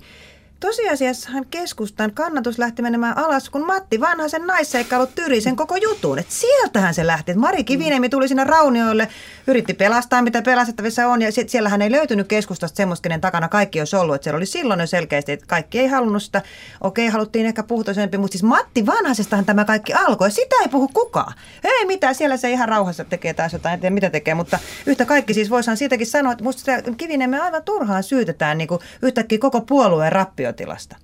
Tosiasiassahan 0.63 1.45
keskustan 1.51 2.11
kannatus 2.13 2.59
lähti 2.59 2.81
menemään 2.81 3.17
alas, 3.17 3.49
kun 3.49 3.65
Matti 3.65 3.99
Vanhasen 3.99 4.47
naisseikkailu 4.47 5.07
tyri 5.07 5.41
sen 5.41 5.55
koko 5.55 5.75
jutun. 5.75 6.19
Et 6.19 6.29
sieltähän 6.29 6.93
se 6.93 7.07
lähti. 7.07 7.31
Et 7.31 7.37
Mari 7.37 7.63
Kiviniemi 7.63 8.09
tuli 8.09 8.27
sinne 8.27 8.43
raunioille, 8.43 9.07
yritti 9.47 9.73
pelastaa 9.73 10.21
mitä 10.21 10.41
pelastettavissa 10.41 11.07
on. 11.07 11.21
Ja 11.21 11.31
sit 11.31 11.49
siellähän 11.49 11.81
ei 11.81 11.91
löytynyt 11.91 12.27
keskustasta 12.27 12.77
semmoista, 12.77 13.03
kenen 13.03 13.21
takana 13.21 13.47
kaikki 13.47 13.79
olisi 13.79 13.95
ollut. 13.95 14.15
Et 14.15 14.23
siellä 14.23 14.37
oli 14.37 14.45
silloin 14.45 14.79
jo 14.79 14.87
selkeästi, 14.87 15.31
että 15.31 15.45
kaikki 15.47 15.79
ei 15.79 15.87
halunnut 15.87 16.23
sitä. 16.23 16.41
Okei, 16.81 17.07
haluttiin 17.07 17.45
ehkä 17.45 17.63
puhtoisempi, 17.63 18.17
mutta 18.17 18.31
siis 18.31 18.43
Matti 18.43 18.85
Vanhasestahan 18.85 19.45
tämä 19.45 19.65
kaikki 19.65 19.93
alkoi. 19.93 20.31
Sitä 20.31 20.55
ei 20.61 20.67
puhu 20.67 20.87
kukaan. 20.87 21.33
Ei 21.63 21.85
mitään, 21.85 22.15
siellä 22.15 22.37
se 22.37 22.51
ihan 22.51 22.69
rauhassa 22.69 23.03
tekee 23.03 23.33
taas 23.33 23.53
jotain, 23.53 23.73
en 23.73 23.79
tiedä 23.79 23.93
mitä 23.93 24.09
tekee. 24.09 24.33
Mutta 24.33 24.59
yhtä 24.85 25.05
kaikki 25.05 25.33
siis 25.33 25.49
voisihan 25.49 25.77
siitäkin 25.77 26.07
sanoa, 26.07 26.31
että 26.31 26.43
musta 26.43 26.71
Kiviniemi 26.97 27.37
aivan 27.37 27.63
turhaan 27.63 28.03
syytetään 28.03 28.57
niin 28.57 28.67
kuin 28.67 28.81
yhtäkkiä 29.01 29.37
koko 29.37 29.61
puolueen 29.61 30.11
rappio 30.11 30.52
tilasta. 30.53 30.95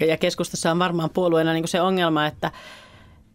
Ja 0.00 0.16
keskustassa 0.16 0.70
on 0.70 0.78
varmaan 0.78 1.10
puolueena 1.10 1.52
niin 1.52 1.68
se 1.68 1.80
ongelma, 1.80 2.26
että 2.26 2.50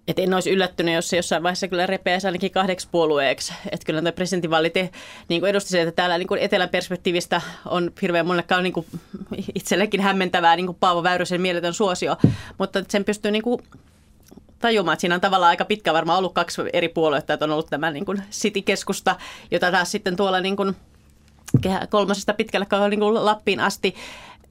et 0.08 0.20
en 0.20 0.34
olisi 0.34 0.52
yllättynyt, 0.52 0.96
jos 0.96 1.10
se 1.10 1.18
jossain 1.18 1.44
vaiheessa 1.44 1.68
kyllä 1.68 1.88
repeäisi 1.88 2.28
ainakin 2.28 2.52
kahdeksi 2.52 2.88
puolueeksi. 2.92 3.54
Että 3.72 3.86
kyllä 3.86 4.02
tämä 4.02 4.12
presidentinvaali 4.12 4.72
niin 5.30 5.46
edusti 5.46 5.70
se, 5.70 5.82
että 5.82 5.92
täällä 5.92 6.18
niin 6.18 6.28
kuin 6.28 6.42
etelän 6.42 6.70
perspektiivistä 6.70 7.42
on 7.66 7.92
hirveän 8.02 8.28
monelle 8.28 8.62
niin 8.62 8.74
kuin 8.74 8.86
itsellekin 9.56 10.02
hämmentävää 10.02 10.56
niin 10.56 10.66
kuin 10.66 10.78
Paavo 10.80 11.04
Väyrysen 11.04 11.42
mieletön 11.42 11.74
suosio. 11.74 12.16
Mutta 12.58 12.84
sen 12.90 13.06
pystyy 13.06 13.32
niin 13.32 13.44
kuin 13.44 13.62
tajumaan, 14.60 14.94
että 14.94 15.02
siinä 15.02 15.16
on 15.16 15.22
tavallaan 15.22 15.50
aika 15.50 15.66
pitkä 15.66 15.94
varmaan 15.94 16.18
ollut 16.18 16.34
kaksi 16.34 16.62
eri 16.74 16.90
puoluetta, 16.90 17.34
että 17.34 17.46
on 17.46 17.52
ollut 17.52 17.70
tämä 17.70 17.92
niin 17.92 18.06
kuin 18.06 18.24
City-keskusta, 18.32 19.16
jota 19.52 19.72
taas 19.72 19.92
sitten 19.92 20.16
tuolla 20.16 20.42
niin 20.42 20.56
kuin 20.56 20.76
kolmosesta 21.90 22.34
pitkällä 22.34 22.90
niin 22.90 23.00
kuin 23.00 23.26
Lappiin 23.26 23.60
asti 23.60 23.96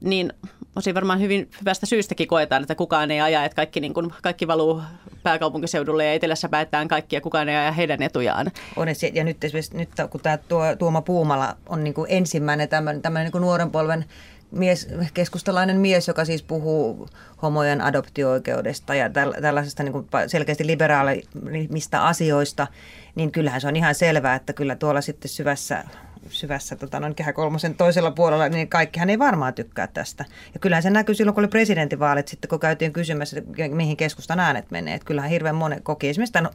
niin 0.01 0.33
osin 0.75 0.95
varmaan 0.95 1.19
hyvin 1.19 1.49
hyvästä 1.59 1.85
syystäkin 1.85 2.27
koetaan, 2.27 2.61
että 2.61 2.75
kukaan 2.75 3.11
ei 3.11 3.21
aja, 3.21 3.45
että 3.45 3.55
kaikki, 3.55 3.79
niin 3.79 3.93
kuin, 3.93 4.13
kaikki 4.21 4.47
valuu 4.47 4.81
pääkaupunkiseudulle 5.23 6.05
ja 6.05 6.13
etelässä 6.13 6.49
päätetään 6.49 6.87
kaikki 6.87 7.15
ja 7.15 7.21
kukaan 7.21 7.49
ei 7.49 7.55
aja 7.55 7.71
heidän 7.71 8.03
etujaan. 8.03 8.51
On, 8.75 8.87
ja 9.13 9.23
nyt 9.23 9.43
esimerkiksi 9.43 9.77
nyt, 9.77 9.89
kun 10.09 10.21
tämä 10.21 10.37
tuo, 10.37 10.75
Tuoma 10.75 11.01
Puumala 11.01 11.57
on 11.69 11.83
niin 11.83 11.93
kuin 11.93 12.07
ensimmäinen 12.09 12.69
tämmöinen, 12.69 13.01
tämmöinen 13.01 13.31
niin 13.33 13.41
nuoren 13.41 13.71
polven 13.71 14.05
mies, 14.51 14.87
keskustalainen 15.13 15.77
mies, 15.77 16.07
joka 16.07 16.25
siis 16.25 16.43
puhuu 16.43 17.09
homojen 17.41 17.81
adoptio-oikeudesta 17.81 18.95
ja 18.95 19.09
tällaisesta 19.41 19.83
niin 19.83 20.07
selkeästi 20.27 20.67
liberaalimista 20.67 22.07
asioista, 22.07 22.67
niin 23.15 23.31
kyllähän 23.31 23.61
se 23.61 23.67
on 23.67 23.75
ihan 23.75 23.95
selvää, 23.95 24.35
että 24.35 24.53
kyllä 24.53 24.75
tuolla 24.75 25.01
sitten 25.01 25.29
syvässä 25.29 25.83
syvässä 26.29 26.75
tota, 26.75 26.99
noin 26.99 27.15
kehä 27.15 27.33
kolmosen 27.33 27.75
toisella 27.75 28.11
puolella, 28.11 28.49
niin 28.49 28.67
kaikkihan 28.67 29.09
ei 29.09 29.19
varmaan 29.19 29.53
tykkää 29.53 29.87
tästä. 29.87 30.25
Ja 30.53 30.59
kyllähän 30.59 30.83
se 30.83 30.89
näkyy 30.89 31.15
silloin, 31.15 31.35
kun 31.35 31.41
oli 31.41 31.47
presidentinvaalit, 31.47 32.27
sitten 32.27 32.49
kun 32.49 32.59
käytiin 32.59 32.93
kysymässä, 32.93 33.39
että 33.39 33.75
mihin 33.75 33.97
keskustan 33.97 34.39
äänet 34.39 34.71
menee. 34.71 34.95
Että 34.95 35.05
kyllähän 35.05 35.31
hirveän 35.31 35.55
monen 35.55 35.83
koki 35.83 36.09
esimerkiksi 36.09 36.33
tämän 36.33 36.51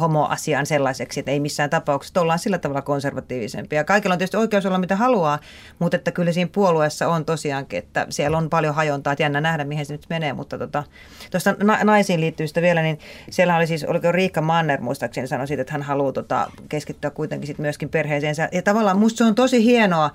homoasian 0.00 0.66
sellaiseksi, 0.66 1.20
että 1.20 1.30
ei 1.30 1.40
missään 1.40 1.70
tapauksessa 1.70 2.20
ollaan 2.20 2.38
sillä 2.38 2.58
tavalla 2.58 2.82
konservatiivisempia. 2.82 3.84
Kaikilla 3.84 4.12
on 4.12 4.18
tietysti 4.18 4.36
oikeus 4.36 4.66
olla 4.66 4.78
mitä 4.78 4.96
haluaa, 4.96 5.38
mutta 5.78 5.96
että 5.96 6.12
kyllä 6.12 6.32
siinä 6.32 6.50
puolueessa 6.54 7.08
on 7.08 7.24
tosiaankin, 7.24 7.78
että 7.78 8.06
siellä 8.10 8.38
on 8.38 8.50
paljon 8.50 8.74
hajontaa, 8.74 9.12
että 9.12 9.22
jännä 9.22 9.40
nähdä, 9.40 9.64
mihin 9.64 9.86
se 9.86 9.94
nyt 9.94 10.06
menee. 10.08 10.32
Mutta 10.32 10.58
tota, 10.58 10.84
tuosta 11.30 11.54
na- 11.62 11.84
naisiin 11.84 12.20
liittyvistä 12.20 12.62
vielä, 12.62 12.82
niin 12.82 12.98
siellä 13.30 13.56
oli 13.56 13.66
siis, 13.66 13.84
oliko 13.84 14.12
Riikka 14.12 14.40
Manner 14.40 14.80
muistaakseni 14.80 15.26
sanoi 15.26 15.46
siitä, 15.46 15.60
että 15.60 15.72
hän 15.72 15.82
haluaa 15.82 16.12
tota, 16.12 16.50
keskittyä 16.68 17.10
kuitenkin 17.10 17.46
sit 17.46 17.58
myöskin 17.58 17.88
perheeseensä. 17.88 18.48
Ja 18.52 18.62
tavallaan 18.62 18.95
musta 18.96 19.18
se 19.18 19.24
on 19.24 19.34
tosi 19.34 19.64
hienoa 19.64 20.10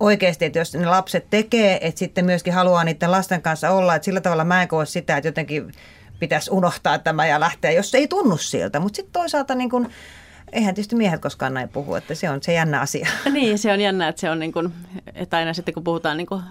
oikeasti, 0.00 0.44
että 0.44 0.58
jos 0.58 0.74
ne 0.74 0.86
lapset 0.86 1.30
tekee, 1.30 1.78
että 1.80 1.98
sitten 1.98 2.24
myöskin 2.24 2.52
haluaa 2.52 2.84
niiden 2.84 3.10
lasten 3.10 3.42
kanssa 3.42 3.70
olla, 3.70 3.94
että 3.94 4.04
sillä 4.04 4.20
tavalla 4.20 4.44
mä 4.44 4.62
en 4.62 4.68
koe 4.68 4.86
sitä, 4.86 5.16
että 5.16 5.28
jotenkin 5.28 5.72
pitäisi 6.18 6.50
unohtaa 6.50 6.98
tämä 6.98 7.26
ja 7.26 7.40
lähteä, 7.40 7.70
jos 7.70 7.90
se 7.90 7.98
ei 7.98 8.08
tunnu 8.08 8.36
siltä. 8.36 8.80
Mutta 8.80 8.96
sitten 8.96 9.12
toisaalta 9.12 9.54
niin 9.54 9.70
kun, 9.70 9.90
eihän 10.52 10.74
tietysti 10.74 10.96
miehet 10.96 11.20
koskaan 11.20 11.54
näin 11.54 11.68
puhu, 11.68 11.94
että 11.94 12.14
se 12.14 12.30
on 12.30 12.42
se 12.42 12.52
jännä 12.52 12.80
asia. 12.80 13.08
Niin, 13.32 13.58
se 13.58 13.72
on 13.72 13.80
jännä, 13.80 14.08
että 14.08 14.20
se 14.20 14.30
on 14.30 14.38
niin 14.38 14.52
kuin, 14.52 14.72
että 15.14 15.36
aina 15.36 15.54
sitten 15.54 15.74
kun 15.74 15.84
puhutaan 15.84 16.16
niin 16.16 16.26
kuin 16.26 16.42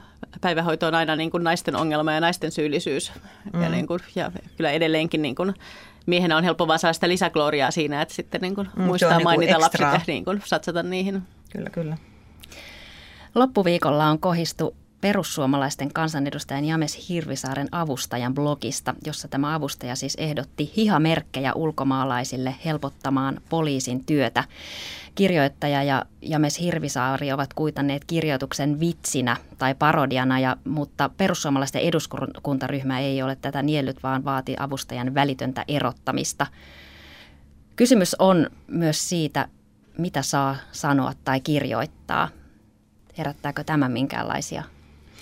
päivähoito 0.42 0.88
on 0.88 0.96
aina 0.96 1.16
niin 1.16 1.32
kuin 1.32 1.44
naisten 1.44 1.76
ongelma 1.76 2.14
ja 2.14 2.20
naisten 2.20 2.52
syyllisyys. 2.52 3.12
Mm. 3.54 3.64
Ja, 3.64 3.70
niin 3.70 3.88
kuin, 3.88 4.00
ja 4.16 4.32
kyllä 4.58 4.72
edelleenkin 4.72 5.22
niin 5.22 5.36
kuin, 5.36 5.54
miehenä 6.06 6.38
on 6.38 6.44
helppo 6.44 6.68
vaan 6.68 6.80
saada 6.80 6.94
sitä 6.94 7.10
lisägloriaa 7.10 7.72
siinä, 7.72 8.02
että 8.02 8.14
sitten 8.16 8.42
niin 8.42 8.56
kuin, 8.56 8.70
mm, 8.76 8.84
muistaa 8.84 9.18
niin 9.18 9.24
mainita 9.24 9.62
lapset 9.62 9.82
ja 9.82 10.02
niin 10.08 10.26
kuin, 10.26 10.42
satsata 10.46 10.84
niihin. 10.84 11.24
Kyllä, 11.54 11.70
kyllä. 11.70 11.98
Loppuviikolla 13.36 14.08
on 14.08 14.20
kohistu 14.20 14.76
perussuomalaisten 15.02 15.94
kansanedustajan 15.94 16.66
James 16.66 17.10
Hirvisaaren 17.10 17.68
avustajan 17.72 18.34
blogista, 18.34 18.96
jossa 19.06 19.28
tämä 19.28 19.56
avustaja 19.56 19.96
siis 19.96 20.16
ehdotti 20.16 20.72
hihamerkkejä 20.78 21.54
ulkomaalaisille 21.54 22.56
helpottamaan 22.66 23.42
poliisin 23.50 24.06
työtä. 24.06 24.44
Kirjoittaja 25.16 25.84
ja 25.84 26.06
James 26.22 26.60
Hirvisaari 26.60 27.32
ovat 27.32 27.54
kuitanneet 27.54 28.06
kirjoituksen 28.06 28.80
vitsinä 28.80 29.38
tai 29.58 29.76
parodiana, 29.76 30.40
ja, 30.40 30.58
mutta 30.64 31.10
perussuomalaisten 31.18 31.82
eduskuntaryhmä 31.82 33.00
ei 33.00 33.22
ole 33.22 33.36
tätä 33.36 33.62
niellyt, 33.62 34.04
vaan 34.04 34.26
vaati 34.26 34.56
avustajan 34.60 35.14
välitöntä 35.14 35.66
erottamista. 35.68 36.48
Kysymys 37.76 38.16
on 38.20 38.50
myös 38.68 39.10
siitä, 39.10 39.48
mitä 39.98 40.22
saa 40.22 40.56
sanoa 40.72 41.14
tai 41.26 41.40
kirjoittaa. 41.40 42.30
Herättääkö 43.18 43.64
tämä 43.64 43.90
minkäänlaisia 43.90 44.64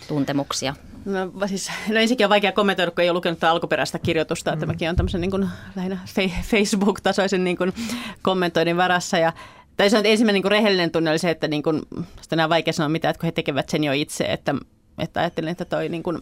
tuntemuksia? 0.07 0.75
No, 1.05 1.47
siis, 1.47 1.71
no 1.89 1.99
ensinnäkin 1.99 2.25
on 2.25 2.29
vaikea 2.29 2.51
kommentoida, 2.51 2.91
kun 2.91 3.01
ei 3.01 3.09
ole 3.09 3.15
lukenut 3.17 3.39
tätä 3.39 3.51
alkuperäistä 3.51 3.99
kirjoitusta, 3.99 4.51
mm. 4.51 4.53
että 4.53 4.65
mäkin 4.65 4.89
on 4.89 4.95
tämmöisen 4.95 5.21
niin 5.21 5.31
kuin, 5.31 5.49
lähinnä 5.75 5.97
Facebook-tasoisen 6.43 7.43
niin 7.43 7.57
kuin, 7.57 7.73
kommentoinnin 8.21 8.77
varassa. 8.77 9.17
Ja, 9.17 9.33
tai 9.77 9.89
se 9.89 9.97
on 9.97 10.05
ensimmäinen 10.05 10.33
niin 10.33 10.43
kuin, 10.43 10.51
rehellinen 10.51 10.91
tunne 10.91 11.09
oli 11.09 11.19
se, 11.19 11.29
että 11.29 11.47
niin 11.47 11.63
kuin, 11.63 11.81
sitä 12.21 12.43
on 12.43 12.49
vaikea 12.49 12.73
sanoa 12.73 12.89
mitään, 12.89 13.09
että 13.09 13.19
kun 13.19 13.27
he 13.27 13.31
tekevät 13.31 13.69
sen 13.69 13.83
jo 13.83 13.93
itse, 13.93 14.23
että, 14.23 14.55
että 14.97 15.19
ajattelin, 15.19 15.49
että 15.49 15.65
toi 15.65 15.89
niin 15.89 16.03
kuin, 16.03 16.21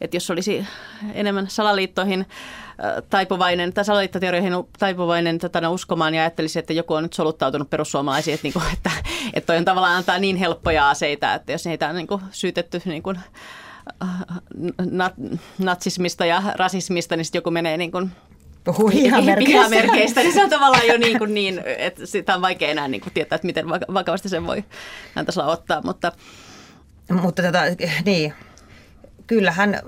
että 0.00 0.16
jos 0.16 0.30
olisi 0.30 0.66
enemmän 1.14 1.50
salaliittoihin 1.50 2.26
taipuvainen 3.10 3.72
tai 3.72 3.84
salaliittoteorioihin 3.84 4.52
taipuvainen 4.78 5.38
tota, 5.38 5.60
no, 5.60 5.72
uskomaan 5.72 6.14
ja 6.14 6.22
ajattelisi, 6.22 6.58
että 6.58 6.72
joku 6.72 6.94
on 6.94 7.02
nyt 7.02 7.12
soluttautunut 7.12 7.70
perussuomalaisiin, 7.70 8.34
että, 8.34 8.44
niin 8.44 8.52
kuin, 8.52 8.64
että, 8.76 8.90
että 9.34 9.46
toi 9.46 9.56
on 9.56 9.64
tavallaan 9.64 9.96
antaa 9.96 10.18
niin 10.18 10.36
helppoja 10.36 10.90
aseita, 10.90 11.34
että 11.34 11.52
jos 11.52 11.64
heitä 11.64 11.88
on 11.88 11.94
niin 11.94 12.06
kuin, 12.06 12.22
syytetty 12.30 12.82
niin 12.84 13.02
kuin, 13.02 13.18
nat, 14.90 15.14
natsismista 15.58 16.26
ja 16.26 16.42
rasismista, 16.54 17.16
niin 17.16 17.24
sitten 17.24 17.38
joku 17.38 17.50
menee 17.50 17.76
niin 17.76 17.92
kuin, 17.92 18.10
puhuu 18.64 18.88
hihamerkeistä. 18.88 20.20
niin 20.20 20.32
se 20.32 20.42
on 20.42 20.50
tavallaan 20.50 20.86
jo 20.86 20.98
niin, 21.06 21.18
kuin 21.18 21.34
niin 21.34 21.62
että 21.78 22.06
sitä 22.06 22.34
on 22.34 22.42
vaikea 22.42 22.68
enää 22.68 22.88
niin 22.88 23.00
kuin 23.00 23.12
tietää, 23.12 23.36
että 23.36 23.46
miten 23.46 23.68
vakavasti 23.70 24.28
sen 24.28 24.46
voi 24.46 24.64
tasolla 25.26 25.52
ottaa, 25.52 25.82
mutta... 25.82 26.12
Mutta 27.22 27.42
tätä, 27.42 27.70
tota, 27.70 27.92
niin, 28.04 28.34
kyllähän 29.28 29.80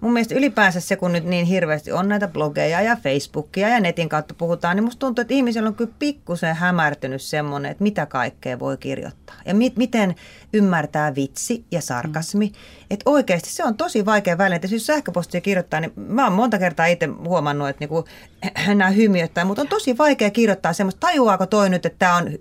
mun 0.00 0.12
mielestä 0.12 0.34
ylipäänsä 0.34 0.80
se, 0.80 0.96
kun 0.96 1.12
nyt 1.12 1.24
niin 1.24 1.46
hirveästi 1.46 1.92
on 1.92 2.08
näitä 2.08 2.28
blogeja 2.28 2.80
ja 2.80 2.96
Facebookia 2.96 3.68
ja 3.68 3.80
netin 3.80 4.08
kautta 4.08 4.34
puhutaan, 4.34 4.76
niin 4.76 4.84
musta 4.84 5.00
tuntuu, 5.00 5.22
että 5.22 5.34
ihmisellä 5.34 5.68
on 5.68 5.74
kyllä 5.74 5.92
pikkusen 5.98 6.56
hämärtynyt 6.56 7.22
semmoinen, 7.22 7.70
että 7.70 7.82
mitä 7.82 8.06
kaikkea 8.06 8.58
voi 8.58 8.76
kirjoittaa. 8.76 9.36
Ja 9.46 9.54
mi- 9.54 9.72
miten 9.76 10.14
ymmärtää 10.52 11.14
vitsi 11.14 11.64
ja 11.70 11.80
sarkasmi. 11.80 12.46
Mm. 12.46 12.52
Että 12.90 13.10
oikeasti 13.10 13.50
se 13.50 13.64
on 13.64 13.76
tosi 13.76 14.06
vaikea 14.06 14.38
väline. 14.38 14.56
Että 14.56 14.68
jos 14.70 14.86
sähköpostia 14.86 15.40
kirjoittaa, 15.40 15.80
niin 15.80 15.92
mä 15.96 16.24
oon 16.24 16.32
monta 16.32 16.58
kertaa 16.58 16.86
itse 16.86 17.06
huomannut, 17.06 17.68
että 17.68 17.80
niinku, 17.80 18.04
nämä 18.66 18.90
hymiöttää, 18.90 19.44
mutta 19.44 19.62
on 19.62 19.68
tosi 19.68 19.98
vaikea 19.98 20.30
kirjoittaa 20.30 20.72
semmoista, 20.72 21.00
tajuaako 21.00 21.46
toi 21.46 21.70
nyt, 21.70 21.86
että 21.86 21.98
tämä 21.98 22.16
on 22.16 22.32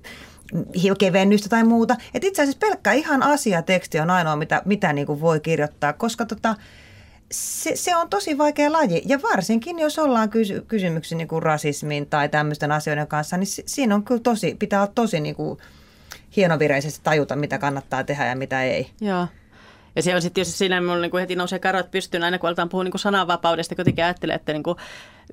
kevennystä 1.00 1.50
tai 1.50 1.64
muuta. 1.64 1.96
Et 2.14 2.24
itse 2.24 2.42
asiassa 2.42 2.60
pelkkä 2.60 2.92
ihan 2.92 3.24
asiateksti 3.24 4.00
on 4.00 4.10
ainoa, 4.10 4.36
mitä, 4.36 4.62
mitä 4.66 4.94
niin 4.94 5.08
kuin 5.08 5.22
voi 5.22 5.40
kirjoittaa, 5.40 5.94
koska 5.94 6.26
tota, 6.26 6.56
se, 7.32 7.76
se 7.76 7.96
on 7.96 8.10
tosi 8.10 8.38
vaikea 8.38 8.72
laji. 8.72 9.02
Ja 9.06 9.20
varsinkin, 9.22 9.80
jos 9.80 10.00
ollaan 10.00 10.30
kysy, 10.30 10.62
kysymyksiä 10.68 11.18
niin 11.18 11.28
kuin 11.28 11.44
rasismin 11.44 12.08
tai 12.08 12.30
tämmöisten 12.30 12.72
asioiden 12.72 13.08
kanssa, 13.08 13.38
niin 13.38 13.48
siinä 13.48 13.96
on 13.96 14.04
kyllä 14.04 14.22
tosi, 14.22 14.56
pitää 14.60 14.82
olla 14.82 14.92
tosi 14.96 15.20
niin 15.20 15.36
kuin 15.36 15.60
hienovireisesti 16.36 17.00
tajuta, 17.04 17.36
mitä 17.36 17.58
kannattaa 17.58 18.04
tehdä 18.04 18.26
ja 18.26 18.36
mitä 18.36 18.64
ei. 18.64 18.90
Joo. 19.02 19.28
Ja 19.96 20.04
se 20.04 20.16
on 20.16 20.22
sitten 20.22 20.34
tietysti 20.34 20.58
siinä, 20.58 20.78
että 20.78 21.02
niin 21.02 21.20
heti 21.20 21.36
nousee 21.36 21.60
karot 21.60 21.92
pystyyn 21.92 22.24
aina, 22.24 22.40
kun 22.40 22.48
aletaan 22.48 22.70
puhua 22.70 22.84
niin 22.84 23.00
sananvapaudesta, 23.00 23.76
kuitenkin 23.76 24.06
ajattelee, 24.06 24.36
että 24.36 24.54
niin 24.54 24.64
kuin 24.64 24.78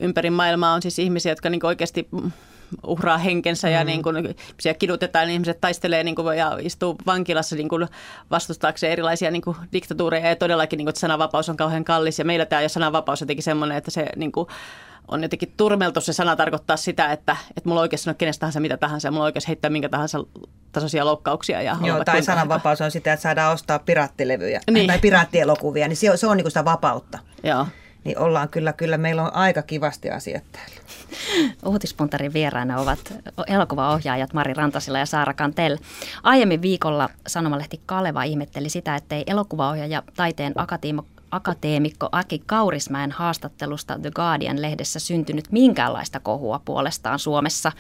ympäri 0.01 0.31
maailmaa 0.31 0.75
on 0.75 0.83
siis 0.83 0.99
ihmisiä, 0.99 1.33
jotka 1.33 1.51
niin 1.51 1.67
oikeasti 1.67 2.09
uhraa 2.87 3.19
henkensä 3.19 3.69
ja 3.69 3.81
mm. 3.81 3.87
niin 3.87 4.03
kuin, 4.03 4.17
ihmisiä 4.17 4.75
kidutetaan, 4.75 5.27
niin 5.27 5.35
ihmiset 5.35 5.61
taistelee 5.61 6.05
niin 6.05 6.15
kuin, 6.15 6.39
ja 6.39 6.59
istuu 6.61 6.97
vankilassa 7.07 7.57
niin 7.57 7.69
kuin, 7.69 7.89
vastustaakseen 8.31 8.93
erilaisia 8.93 9.31
niin 9.31 9.43
kuin, 9.43 9.57
diktatuureja 9.73 10.29
ja 10.29 10.37
todellakin 10.37 10.77
niin 10.77 10.87
kuin, 10.87 10.91
että 10.91 11.01
sananvapaus 11.01 11.49
on 11.49 11.57
kauhean 11.57 11.85
kallis 11.85 12.19
ja 12.19 12.25
meillä 12.25 12.47
tämä 12.47 12.63
jo 12.63 12.69
sananvapaus 12.69 13.23
on 13.23 13.27
jotenkin 13.27 13.43
semmoinen, 13.43 13.79
että 13.79 13.91
se 13.91 14.07
niin 14.17 14.33
kuin, 14.33 14.49
on 15.09 15.23
jotenkin 15.23 15.55
turmeltu 15.57 16.01
se 16.01 16.13
sana 16.13 16.37
tarkoittaa 16.37 16.77
sitä, 16.77 17.13
että, 17.13 17.37
että 17.57 17.69
mulla 17.69 17.81
on 17.81 17.83
oikeus 17.83 18.03
sanoa 18.03 18.15
kenestä 18.15 18.41
tahansa 18.41 18.61
mitä 18.61 18.77
tahansa 18.77 19.09
ja 19.09 19.13
mulla 19.13 19.25
on 19.25 19.29
oikeus 19.29 19.49
heittää 19.49 19.71
minkä 19.71 19.89
tahansa 19.89 20.19
tasoisia 20.73 21.05
loukkauksia. 21.05 21.63
Ja 21.63 21.77
Joo, 21.85 22.05
tai 22.05 22.23
sananvapaus 22.23 22.81
on 22.81 22.91
sitä, 22.91 23.13
että 23.13 23.23
saadaan 23.23 23.53
ostaa 23.53 23.79
piraattilevyjä 23.79 24.61
niin. 24.71 24.87
tai 24.87 24.99
piraattielokuvia, 24.99 25.89
niin 25.89 25.97
se 25.97 26.11
on, 26.11 26.19
se 26.19 26.27
on 26.27 26.37
niin 26.37 26.45
kuin 26.45 26.51
sitä 26.51 26.65
vapautta. 26.65 27.19
Joo. 27.43 27.67
Niin 28.05 28.19
ollaan 28.19 28.49
kyllä, 28.49 28.73
kyllä, 28.73 28.99
meillä 28.99 29.23
on 29.23 29.35
aika 29.35 29.63
kivasti 29.63 30.11
asiat 30.11 30.43
täällä. 30.53 30.77
Uutispuntarin 31.67 32.33
vieraina 32.33 32.81
ovat 32.81 33.15
elokuvaohjaajat 33.47 34.33
Mari 34.33 34.55
Rantasila 34.55 34.99
ja 34.99 35.07
Saara 35.07 35.35
Kantel. 35.35 35.79
Aiemmin 36.23 36.63
viikolla 36.63 37.09
Sanomalehti 37.27 37.81
Kaleva 37.87 38.23
ihmetteli 38.23 38.69
sitä, 38.69 38.97
ettei 38.97 39.25
elokuvaohjaaja 39.27 40.03
taiteen 40.17 40.53
akateemikko 40.57 41.15
akateemikko 41.35 42.09
Aki 42.13 42.43
Kaurismäen 42.47 43.11
haastattelusta 43.11 43.99
The 43.99 44.11
Guardian-lehdessä 44.11 44.99
syntynyt 44.99 45.53
minkäänlaista 45.53 46.21
kohua 46.21 46.61
puolestaan 46.65 47.19
Suomessa. 47.19 47.73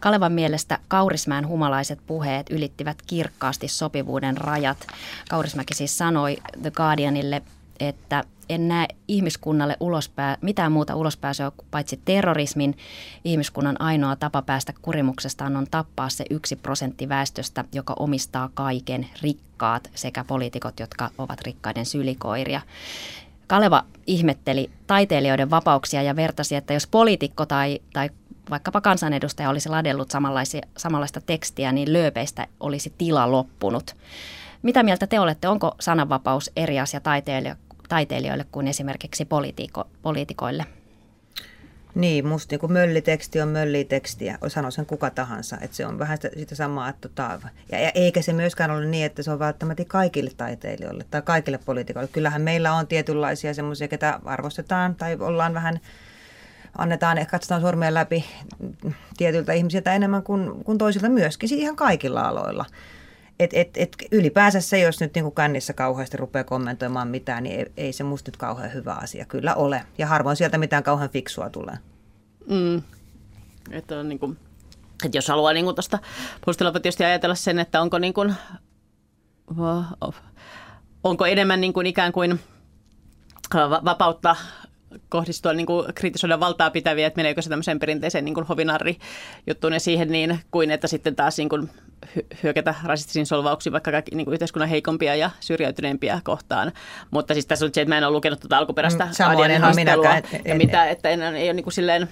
Kalevan 0.00 0.32
mielestä 0.32 0.78
Kaurismäen 0.88 1.48
humalaiset 1.48 1.98
puheet 2.06 2.50
ylittivät 2.50 3.02
kirkkaasti 3.06 3.68
sopivuuden 3.68 4.36
rajat. 4.36 4.86
Kaurismäki 5.28 5.74
siis 5.74 5.98
sanoi 5.98 6.36
The 6.62 6.70
Guardianille, 6.70 7.42
että 7.80 8.24
en 8.48 8.68
näe 8.68 8.88
ihmiskunnalle 9.08 9.76
ulospää, 9.80 10.36
mitään 10.40 10.72
muuta 10.72 10.94
ulospääsyä 10.94 11.52
paitsi 11.70 12.00
terrorismin. 12.04 12.76
Ihmiskunnan 13.24 13.80
ainoa 13.80 14.16
tapa 14.16 14.42
päästä 14.42 14.72
kurimuksestaan 14.82 15.56
on 15.56 15.66
tappaa 15.70 16.08
se 16.08 16.24
yksi 16.30 16.56
prosentti 16.56 17.08
väestöstä, 17.08 17.64
joka 17.72 17.94
omistaa 17.98 18.50
kaiken 18.54 19.06
rikkaat 19.22 19.90
sekä 19.94 20.24
poliitikot, 20.24 20.80
jotka 20.80 21.10
ovat 21.18 21.40
rikkaiden 21.40 21.86
sylikoiria. 21.86 22.60
Kaleva 23.46 23.84
ihmetteli 24.06 24.70
taiteilijoiden 24.86 25.50
vapauksia 25.50 26.02
ja 26.02 26.16
vertasi, 26.16 26.56
että 26.56 26.74
jos 26.74 26.86
poliitikko 26.86 27.46
tai, 27.46 27.80
tai 27.92 28.10
vaikkapa 28.50 28.80
kansanedustaja 28.80 29.50
olisi 29.50 29.68
ladellut 29.68 30.10
samanlaista 30.76 31.20
tekstiä, 31.20 31.72
niin 31.72 31.92
lööpeistä 31.92 32.46
olisi 32.60 32.92
tila 32.98 33.30
loppunut. 33.30 33.96
Mitä 34.62 34.82
mieltä 34.82 35.06
te 35.06 35.20
olette? 35.20 35.48
Onko 35.48 35.74
sananvapaus 35.80 36.50
eri 36.56 36.80
asia 36.80 37.00
taiteilija, 37.00 37.56
taiteilijoille 37.88 38.44
kuin 38.52 38.68
esimerkiksi 38.68 39.24
poliitiko, 39.24 39.84
poliitikoille? 40.02 40.64
Niin, 41.94 42.26
musta 42.26 42.56
niin 42.56 42.72
mölliteksti 42.72 43.40
on 43.40 43.48
möllitekstiä, 43.48 44.38
sano 44.48 44.70
sen 44.70 44.86
kuka 44.86 45.10
tahansa, 45.10 45.58
että 45.60 45.76
se 45.76 45.86
on 45.86 45.98
vähän 45.98 46.16
sitä, 46.16 46.30
sitä 46.38 46.54
samaa, 46.54 46.88
että 46.88 47.08
tota, 47.08 47.40
ja, 47.72 47.80
ja 47.80 47.90
eikä 47.94 48.22
se 48.22 48.32
myöskään 48.32 48.70
ole 48.70 48.86
niin, 48.86 49.06
että 49.06 49.22
se 49.22 49.30
on 49.30 49.38
välttämättä 49.38 49.84
kaikille 49.84 50.30
taiteilijoille 50.36 51.04
tai 51.10 51.22
kaikille 51.22 51.58
poliitikoille. 51.58 52.08
Kyllähän 52.12 52.42
meillä 52.42 52.74
on 52.74 52.86
tietynlaisia 52.86 53.54
semmoisia, 53.54 53.88
ketä 53.88 54.20
arvostetaan 54.24 54.94
tai 54.94 55.16
ollaan 55.20 55.54
vähän 55.54 55.80
annetaan, 56.78 57.18
ehkä 57.18 57.30
katsotaan 57.30 57.60
sormien 57.60 57.94
läpi 57.94 58.24
tietyiltä 59.16 59.52
ihmisiltä 59.52 59.94
enemmän 59.94 60.22
kuin, 60.22 60.64
kuin 60.64 60.78
toisilta 60.78 61.08
myöskin, 61.08 61.54
ihan 61.54 61.76
kaikilla 61.76 62.20
aloilla. 62.20 62.64
Et, 63.38 63.50
et, 63.52 63.70
et 63.76 63.96
ylipäänsä 64.12 64.60
se, 64.60 64.78
jos 64.78 65.00
nyt 65.00 65.14
niin 65.14 65.22
kuin 65.22 65.34
kännissä 65.34 65.72
kauheasti 65.72 66.16
rupeaa 66.16 66.44
kommentoimaan 66.44 67.08
mitään, 67.08 67.42
niin 67.42 67.58
ei, 67.58 67.66
ei 67.76 67.92
se 67.92 68.04
musta 68.04 68.28
nyt 68.28 68.36
kauhean 68.36 68.74
hyvä 68.74 68.92
asia 68.92 69.24
kyllä 69.24 69.54
ole. 69.54 69.82
Ja 69.98 70.06
harvoin 70.06 70.36
sieltä 70.36 70.58
mitään 70.58 70.82
kauhean 70.82 71.10
fiksua 71.10 71.50
tulee. 71.50 71.78
Mm. 72.50 72.82
Että 73.70 73.98
on 73.98 74.08
niin 74.08 74.18
kuin, 74.18 74.38
että 75.04 75.18
jos 75.18 75.28
haluaa 75.28 75.52
niin 75.52 75.64
tuosta 75.64 75.98
puolustella, 76.44 76.72
tietysti 76.72 77.04
ajatella 77.04 77.34
sen, 77.34 77.58
että 77.58 77.80
onko, 77.80 77.98
niin 77.98 78.14
kuin, 78.14 78.34
onko 81.04 81.26
enemmän 81.26 81.60
niin 81.60 81.72
kuin 81.72 81.86
ikään 81.86 82.12
kuin 82.12 82.40
vapautta 83.84 84.36
kohdistua 85.08 85.52
niin 85.52 85.66
kuin 85.66 85.94
kritisoida 85.94 86.40
valtaa 86.40 86.70
pitäviä, 86.70 87.06
että 87.06 87.18
meneekö 87.18 87.42
se 87.42 87.50
tämmöiseen 87.50 87.78
perinteiseen 87.78 88.24
niin 88.24 88.34
kuin 88.34 88.46
hovinarri-juttuun 88.46 89.72
ja 89.72 89.80
siihen 89.80 90.12
niin, 90.12 90.40
kuin 90.50 90.70
että 90.70 90.86
sitten 90.86 91.16
taas 91.16 91.38
niin 91.38 91.48
kuin 91.48 91.70
hyökätä 92.42 92.74
rasistisiin 92.84 93.26
solvauksiin 93.26 93.72
vaikka 93.72 93.90
kaikki 93.90 94.16
niin 94.16 94.24
kuin 94.24 94.32
yhteiskunnan 94.32 94.68
heikompia 94.68 95.14
ja 95.14 95.30
syrjäytyneempiä 95.40 96.20
kohtaan. 96.24 96.72
Mutta 97.10 97.34
siis 97.34 97.46
tässä 97.46 97.66
on 97.66 97.70
se, 97.74 97.80
että 97.80 97.88
mä 97.88 97.98
en 97.98 98.04
ole 98.04 98.12
lukenut 98.12 98.40
tuota 98.40 98.58
alkuperäistä 98.58 99.04
mm, 99.04 99.30
Adianin 99.30 99.60
haastelua. 99.60 100.14
Ja 100.44 100.54
mitä, 100.54 100.84
että 100.84 101.08
en, 101.08 101.22
ei 101.22 101.46
ole 101.46 101.52
niin 101.52 101.64
kuin 101.64 101.74
silleen, 101.74 102.08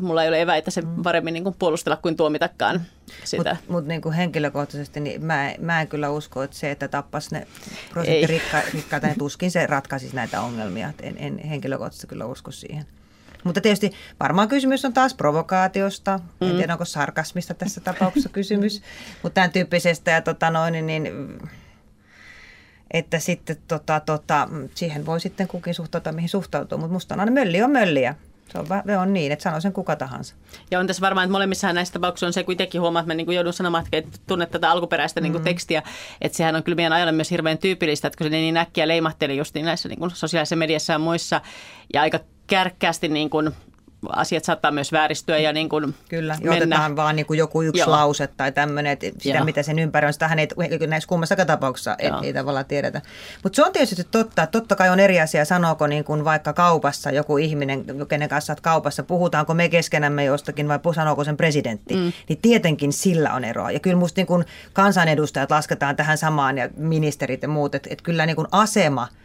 mulla 0.00 0.22
ei 0.22 0.28
ole 0.28 0.40
eväitä 0.40 0.70
se 0.70 0.80
mm. 0.80 1.02
paremmin 1.02 1.34
niin 1.34 1.44
kuin 1.44 1.56
puolustella 1.58 1.96
kuin 1.96 2.16
tuomitakaan 2.16 2.80
sitä. 3.24 3.50
Mutta 3.50 3.72
mut 3.72 3.86
niin 3.86 4.12
henkilökohtaisesti 4.12 5.00
niin 5.00 5.24
mä, 5.24 5.54
mä 5.58 5.80
en 5.80 5.88
kyllä 5.88 6.10
usko, 6.10 6.42
että 6.42 6.56
se, 6.56 6.70
että 6.70 6.88
tappas 6.88 7.30
ne 7.30 7.46
prosenttirikkaita, 7.90 9.06
niin 9.06 9.18
tuskin 9.18 9.50
se 9.50 9.66
ratkaisisi 9.66 10.16
näitä 10.16 10.40
ongelmia. 10.40 10.92
En, 11.02 11.16
en 11.18 11.38
henkilökohtaisesti 11.38 12.06
kyllä 12.06 12.26
usko 12.26 12.50
siihen. 12.50 12.86
Mutta 13.44 13.60
tietysti 13.60 13.92
varmaan 14.20 14.48
kysymys 14.48 14.84
on 14.84 14.92
taas 14.92 15.14
provokaatiosta. 15.14 16.20
En 16.40 16.48
mm. 16.48 16.56
tiedä, 16.56 16.72
onko 16.72 16.84
sarkasmista 16.84 17.54
tässä 17.54 17.80
tapauksessa 17.80 18.28
kysymys. 18.28 18.82
Mutta 19.22 19.34
tämän 19.34 19.50
tyyppisestä 19.50 20.10
ja 20.10 20.22
tota 20.22 20.50
noin, 20.50 20.86
niin 20.86 21.08
että 22.90 23.18
sitten 23.18 23.56
tota, 23.68 24.00
tota, 24.00 24.48
siihen 24.74 25.06
voi 25.06 25.20
sitten 25.20 25.48
kukin 25.48 25.74
suhtautua, 25.74 26.12
mihin 26.12 26.28
suhtautuu. 26.28 26.78
Mutta 26.78 26.92
musta 26.92 27.14
on 27.14 27.20
aina 27.20 27.32
mölli 27.32 27.62
on 27.62 27.70
mölliä. 27.70 28.14
Se 28.52 28.58
on, 28.58 28.66
se 28.86 28.98
on 28.98 29.12
niin, 29.12 29.32
että 29.32 29.42
sanoo 29.42 29.60
sen 29.60 29.72
kuka 29.72 29.96
tahansa. 29.96 30.34
Ja 30.70 30.80
on 30.80 30.86
tässä 30.86 31.00
varmaan, 31.00 31.24
että 31.24 31.32
molemmissa 31.32 31.72
näissä 31.72 31.92
tapauksissa 31.92 32.26
on 32.26 32.32
se, 32.32 32.44
kun 32.44 32.52
itsekin 32.52 32.80
huomaa, 32.80 33.00
että 33.00 33.10
mä 33.10 33.14
niin 33.14 33.32
joudun 33.32 33.52
sanomaan, 33.52 33.84
että 33.92 34.18
tunnet 34.26 34.50
tätä 34.50 34.70
alkuperäistä 34.70 35.20
niin 35.20 35.32
mm. 35.32 35.42
tekstiä, 35.42 35.82
että 36.20 36.36
sehän 36.36 36.56
on 36.56 36.62
kyllä 36.62 36.76
meidän 36.76 36.92
ajalle 36.92 37.12
myös 37.12 37.30
hirveän 37.30 37.58
tyypillistä, 37.58 38.08
että 38.08 38.18
kun 38.18 38.24
se 38.24 38.30
niin 38.30 38.56
äkkiä 38.56 38.88
leimahteli 38.88 39.36
just 39.36 39.54
niin 39.54 39.66
näissä 39.66 39.88
niin 39.88 39.98
kuin 39.98 40.10
sosiaalisessa 40.10 40.56
mediassa 40.56 40.92
ja 40.92 40.98
muissa, 40.98 41.40
ja 41.94 42.02
aika 42.02 42.20
kärkkäästi 42.46 43.08
niin 43.08 43.30
kuin 43.30 43.50
asiat 44.08 44.44
saattaa 44.44 44.70
myös 44.70 44.92
vääristyä 44.92 45.38
ja 45.38 45.52
niin 45.52 45.68
kuin 45.68 45.94
Kyllä, 46.08 46.36
mennä. 46.42 46.56
otetaan 46.56 46.96
vaan 46.96 47.16
niin 47.16 47.26
kuin 47.26 47.38
joku 47.38 47.62
yksi 47.62 47.80
Joo. 47.80 47.90
lause 47.90 48.26
tai 48.26 48.52
tämmöinen, 48.52 48.92
että 48.92 49.06
sitä 49.18 49.38
Joo. 49.38 49.44
mitä 49.44 49.62
sen 49.62 49.78
ympäri 49.78 50.06
on, 50.06 50.12
sitähän 50.12 50.38
ei 50.38 50.48
näissä 50.88 51.08
kummassakaan 51.08 51.46
tapauksessa 51.46 51.96
ei, 51.98 52.10
ei 52.22 52.32
tavallaan 52.32 52.64
tiedetä. 52.64 53.02
Mutta 53.42 53.56
se 53.56 53.64
on 53.64 53.72
tietysti 53.72 54.04
totta, 54.10 54.46
totta 54.46 54.76
kai 54.76 54.88
on 54.88 55.00
eri 55.00 55.20
asia, 55.20 55.44
sanooko 55.44 55.86
niin 55.86 56.04
kuin 56.04 56.24
vaikka 56.24 56.52
kaupassa 56.52 57.10
joku 57.10 57.36
ihminen, 57.36 57.84
kenen 58.08 58.28
kanssa 58.28 58.52
olet 58.52 58.60
kaupassa, 58.60 59.02
puhutaanko 59.02 59.54
me 59.54 59.68
keskenämme 59.68 60.24
jostakin 60.24 60.68
vai 60.68 60.78
sanooko 60.94 61.24
sen 61.24 61.36
presidentti, 61.36 61.94
mm. 61.94 62.12
niin 62.28 62.38
tietenkin 62.42 62.92
sillä 62.92 63.34
on 63.34 63.44
eroa. 63.44 63.70
Ja 63.70 63.80
kyllä 63.80 63.96
musta 63.96 64.18
niin 64.18 64.26
kuin 64.26 64.44
kansanedustajat 64.72 65.50
lasketaan 65.50 65.96
tähän 65.96 66.18
samaan 66.18 66.58
ja 66.58 66.68
ministerit 66.76 67.42
ja 67.42 67.48
muut, 67.48 67.74
että, 67.74 67.88
että 67.92 68.02
kyllä 68.02 68.26
niin 68.26 68.36
kuin 68.36 68.48
asema– 68.52 69.08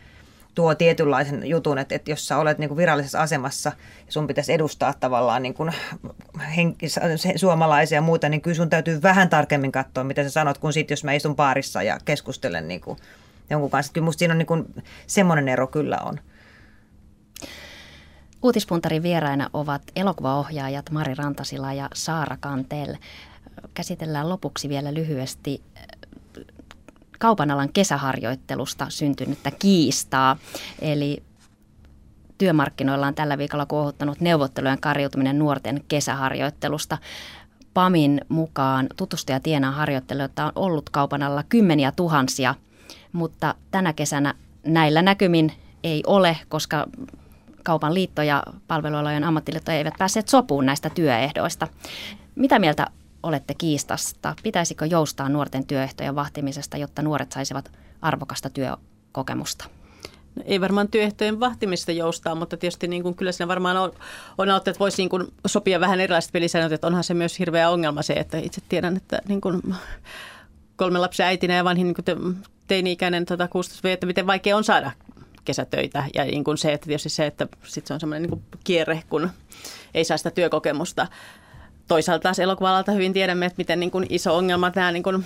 tuo 0.55 0.75
tietynlaisen 0.75 1.47
jutun, 1.47 1.77
että, 1.77 1.95
että 1.95 2.11
jos 2.11 2.27
sä 2.27 2.37
olet 2.37 2.57
niin 2.57 2.67
kuin 2.67 2.77
virallisessa 2.77 3.21
asemassa 3.21 3.71
ja 4.05 4.11
sun 4.11 4.27
pitäisi 4.27 4.53
edustaa 4.53 4.93
tavallaan 4.99 5.43
niin 5.43 5.53
kuin 5.53 5.71
henki, 6.55 6.87
suomalaisia 7.35 7.97
ja 7.97 8.01
muuta, 8.01 8.29
niin 8.29 8.41
kyllä 8.41 8.55
sun 8.55 8.69
täytyy 8.69 9.01
vähän 9.01 9.29
tarkemmin 9.29 9.71
katsoa, 9.71 10.03
mitä 10.03 10.23
sä 10.23 10.29
sanot, 10.29 10.57
kun 10.57 10.73
sitten 10.73 10.93
jos 10.95 11.03
mä 11.03 11.13
istun 11.13 11.35
baarissa 11.35 11.83
ja 11.83 11.99
keskustelen 12.05 12.67
niin 12.67 12.81
kuin 12.81 12.97
jonkun 13.49 13.69
kanssa. 13.69 13.93
Kyllä 13.93 14.05
musta 14.05 14.19
siinä 14.19 14.33
on 14.33 14.37
niin 14.37 14.45
kuin, 14.45 14.83
semmoinen 15.07 15.47
ero 15.47 15.67
kyllä 15.67 15.97
on. 15.97 16.19
Uutispuntarin 18.43 19.03
vieraina 19.03 19.49
ovat 19.53 19.81
elokuvaohjaajat 19.95 20.91
Mari 20.91 21.15
Rantasila 21.15 21.73
ja 21.73 21.89
Saara 21.93 22.37
Kantel. 22.39 22.95
Käsitellään 23.73 24.29
lopuksi 24.29 24.69
vielä 24.69 24.93
lyhyesti 24.93 25.61
kaupan 27.19 27.51
alan 27.51 27.69
kesäharjoittelusta 27.73 28.86
syntynyttä 28.89 29.51
kiistaa. 29.60 30.38
Eli 30.82 31.23
työmarkkinoilla 32.38 33.08
on 33.08 33.15
tällä 33.15 33.38
viikolla 33.38 33.65
kuohuttanut 33.65 34.21
neuvottelujen 34.21 34.82
karjutuminen 34.82 35.39
nuorten 35.39 35.84
kesäharjoittelusta. 35.88 36.97
PAMin 37.73 38.21
mukaan 38.30 38.88
tutustuja 38.97 39.39
tienaa 39.39 39.71
harjoittelijoita 39.71 40.45
on 40.45 40.51
ollut 40.56 40.89
kaupan 40.89 41.23
alla 41.23 41.43
kymmeniä 41.43 41.91
tuhansia, 41.91 42.56
mutta 43.13 43.56
tänä 43.71 43.93
kesänä 43.93 44.34
näillä 44.63 45.01
näkymin 45.01 45.51
ei 45.84 46.04
ole, 46.08 46.38
koska 46.49 46.88
kaupan 47.63 47.93
liitto 47.93 48.21
ja 48.21 48.43
palvelualojen 48.67 49.23
ammattiliitto 49.23 49.71
eivät 49.71 49.93
päässeet 49.99 50.30
sopuun 50.30 50.65
näistä 50.65 50.89
työehdoista. 50.89 51.67
Mitä 52.36 52.60
mieltä 52.60 52.88
olette 53.25 53.53
kiistasta. 53.53 54.35
Pitäisikö 54.43 54.85
joustaa 54.85 55.29
nuorten 55.29 55.65
työehtojen 55.65 56.15
vahtimisesta, 56.15 56.77
jotta 56.77 57.01
nuoret 57.01 57.31
saisivat 57.31 57.71
arvokasta 58.01 58.49
työkokemusta? 58.49 59.65
No, 60.35 60.43
ei 60.45 60.61
varmaan 60.61 60.88
työehtojen 60.88 61.39
vahtimista 61.39 61.91
joustaa, 61.91 62.35
mutta 62.35 62.57
tietysti 62.57 62.88
niin 62.88 63.03
kuin, 63.03 63.15
kyllä 63.15 63.31
siinä 63.31 63.47
varmaan 63.47 63.77
on, 63.77 63.91
on 64.38 64.49
että 64.49 64.79
voisi 64.79 65.01
niin 65.01 65.09
kuin, 65.09 65.33
sopia 65.47 65.79
vähän 65.79 65.99
erilaiset 65.99 66.31
pelisäännöt, 66.31 66.71
että 66.71 66.88
onhan 66.88 67.03
se 67.03 67.13
myös 67.13 67.39
hirveä 67.39 67.69
ongelma 67.69 68.01
se, 68.01 68.13
että 68.13 68.38
itse 68.38 68.61
tiedän, 68.69 68.97
että 68.97 69.21
niin 69.27 69.41
kuin, 69.41 69.61
kolmen 70.75 71.01
lapsen 71.01 71.25
äitinä 71.25 71.53
ja 71.53 71.63
vanhin 71.63 71.88
niin 71.88 72.43
teini-ikäinen 72.67 73.25
tota, 73.25 73.47
16 73.47 73.89
että 73.89 74.05
miten 74.05 74.27
vaikea 74.27 74.57
on 74.57 74.63
saada 74.63 74.91
kesätöitä 75.45 76.03
ja 76.13 76.25
niin 76.25 76.43
kuin 76.43 76.57
se, 76.57 76.73
että 76.73 76.85
tietysti 76.85 77.09
se, 77.09 77.25
että 77.25 77.47
sit 77.63 77.88
se 77.88 77.93
on 77.93 77.99
semmoinen 77.99 78.29
niin 78.29 78.43
kierre, 78.63 79.03
kun 79.09 79.29
ei 79.93 80.03
saa 80.03 80.17
sitä 80.17 80.31
työkokemusta. 80.31 81.07
Toisaalta 81.88 82.24
taas 82.24 82.39
elokuva 82.39 82.84
hyvin 82.93 83.13
tiedämme, 83.13 83.45
että 83.45 83.58
miten 83.58 83.80
niin 83.80 83.91
kuin 83.91 84.06
iso 84.10 84.38
ongelma 84.38 84.71
tämä 84.71 84.91
niin 84.91 85.04
kuin 85.04 85.26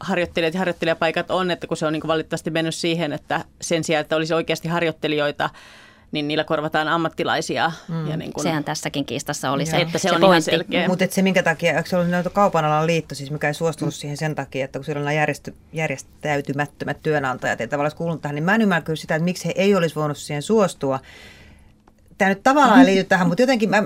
harjoittelijat 0.00 0.54
ja 0.54 0.58
harjoittelijapaikat 0.58 1.30
on, 1.30 1.50
että 1.50 1.66
kun 1.66 1.76
se 1.76 1.86
on 1.86 1.92
niin 1.92 2.00
kuin 2.00 2.08
valitettavasti 2.08 2.50
mennyt 2.50 2.74
siihen, 2.74 3.12
että 3.12 3.44
sen 3.60 3.84
sijaan, 3.84 4.00
että 4.00 4.16
olisi 4.16 4.34
oikeasti 4.34 4.68
harjoittelijoita, 4.68 5.50
niin 6.12 6.28
niillä 6.28 6.44
korvataan 6.44 6.88
ammattilaisia. 6.88 7.72
Mm. 7.88 8.10
Ja 8.10 8.16
niin 8.16 8.32
kun, 8.32 8.42
Sehän 8.42 8.64
tässäkin 8.64 9.04
kiistassa 9.04 9.50
oli 9.50 9.66
se, 9.66 9.76
että 9.76 9.98
se, 9.98 10.08
se 10.08 10.14
on 10.14 10.24
ihan 10.24 10.42
selkeä. 10.42 10.88
Mutta 10.88 11.06
se 11.10 11.22
minkä 11.22 11.42
takia, 11.42 11.76
eikö 11.76 11.88
se 11.88 11.96
ollut 11.96 12.32
kaupan 12.32 12.64
alan 12.64 12.86
liitto, 12.86 13.14
siis 13.14 13.30
mikä 13.30 13.46
ei 13.46 13.54
suostunut 13.54 13.94
mm. 13.94 13.96
siihen 13.96 14.16
sen 14.16 14.34
takia, 14.34 14.64
että 14.64 14.78
kun 14.78 14.84
siellä 14.84 14.98
on 14.98 15.04
nämä 15.04 15.12
järjesty, 15.12 15.54
järjestäytymättömät 15.72 17.02
työnantajat, 17.02 17.60
ei 17.60 17.68
tavallaan 17.68 17.96
kuulunut 17.96 18.22
tähän, 18.22 18.34
niin 18.34 18.44
mä 18.44 18.54
en 18.54 18.62
ymmärrä 18.62 18.96
sitä, 18.96 19.14
että 19.14 19.24
miksi 19.24 19.48
he 19.48 19.52
ei 19.56 19.74
olisi 19.74 19.94
voinut 19.94 20.18
siihen 20.18 20.42
suostua 20.42 21.00
tämä 22.20 22.28
nyt 22.28 22.42
tavallaan 22.42 22.86
liity 22.86 23.04
tähän, 23.04 23.26
mutta 23.26 23.42
jotenkin, 23.42 23.70
mä, 23.70 23.80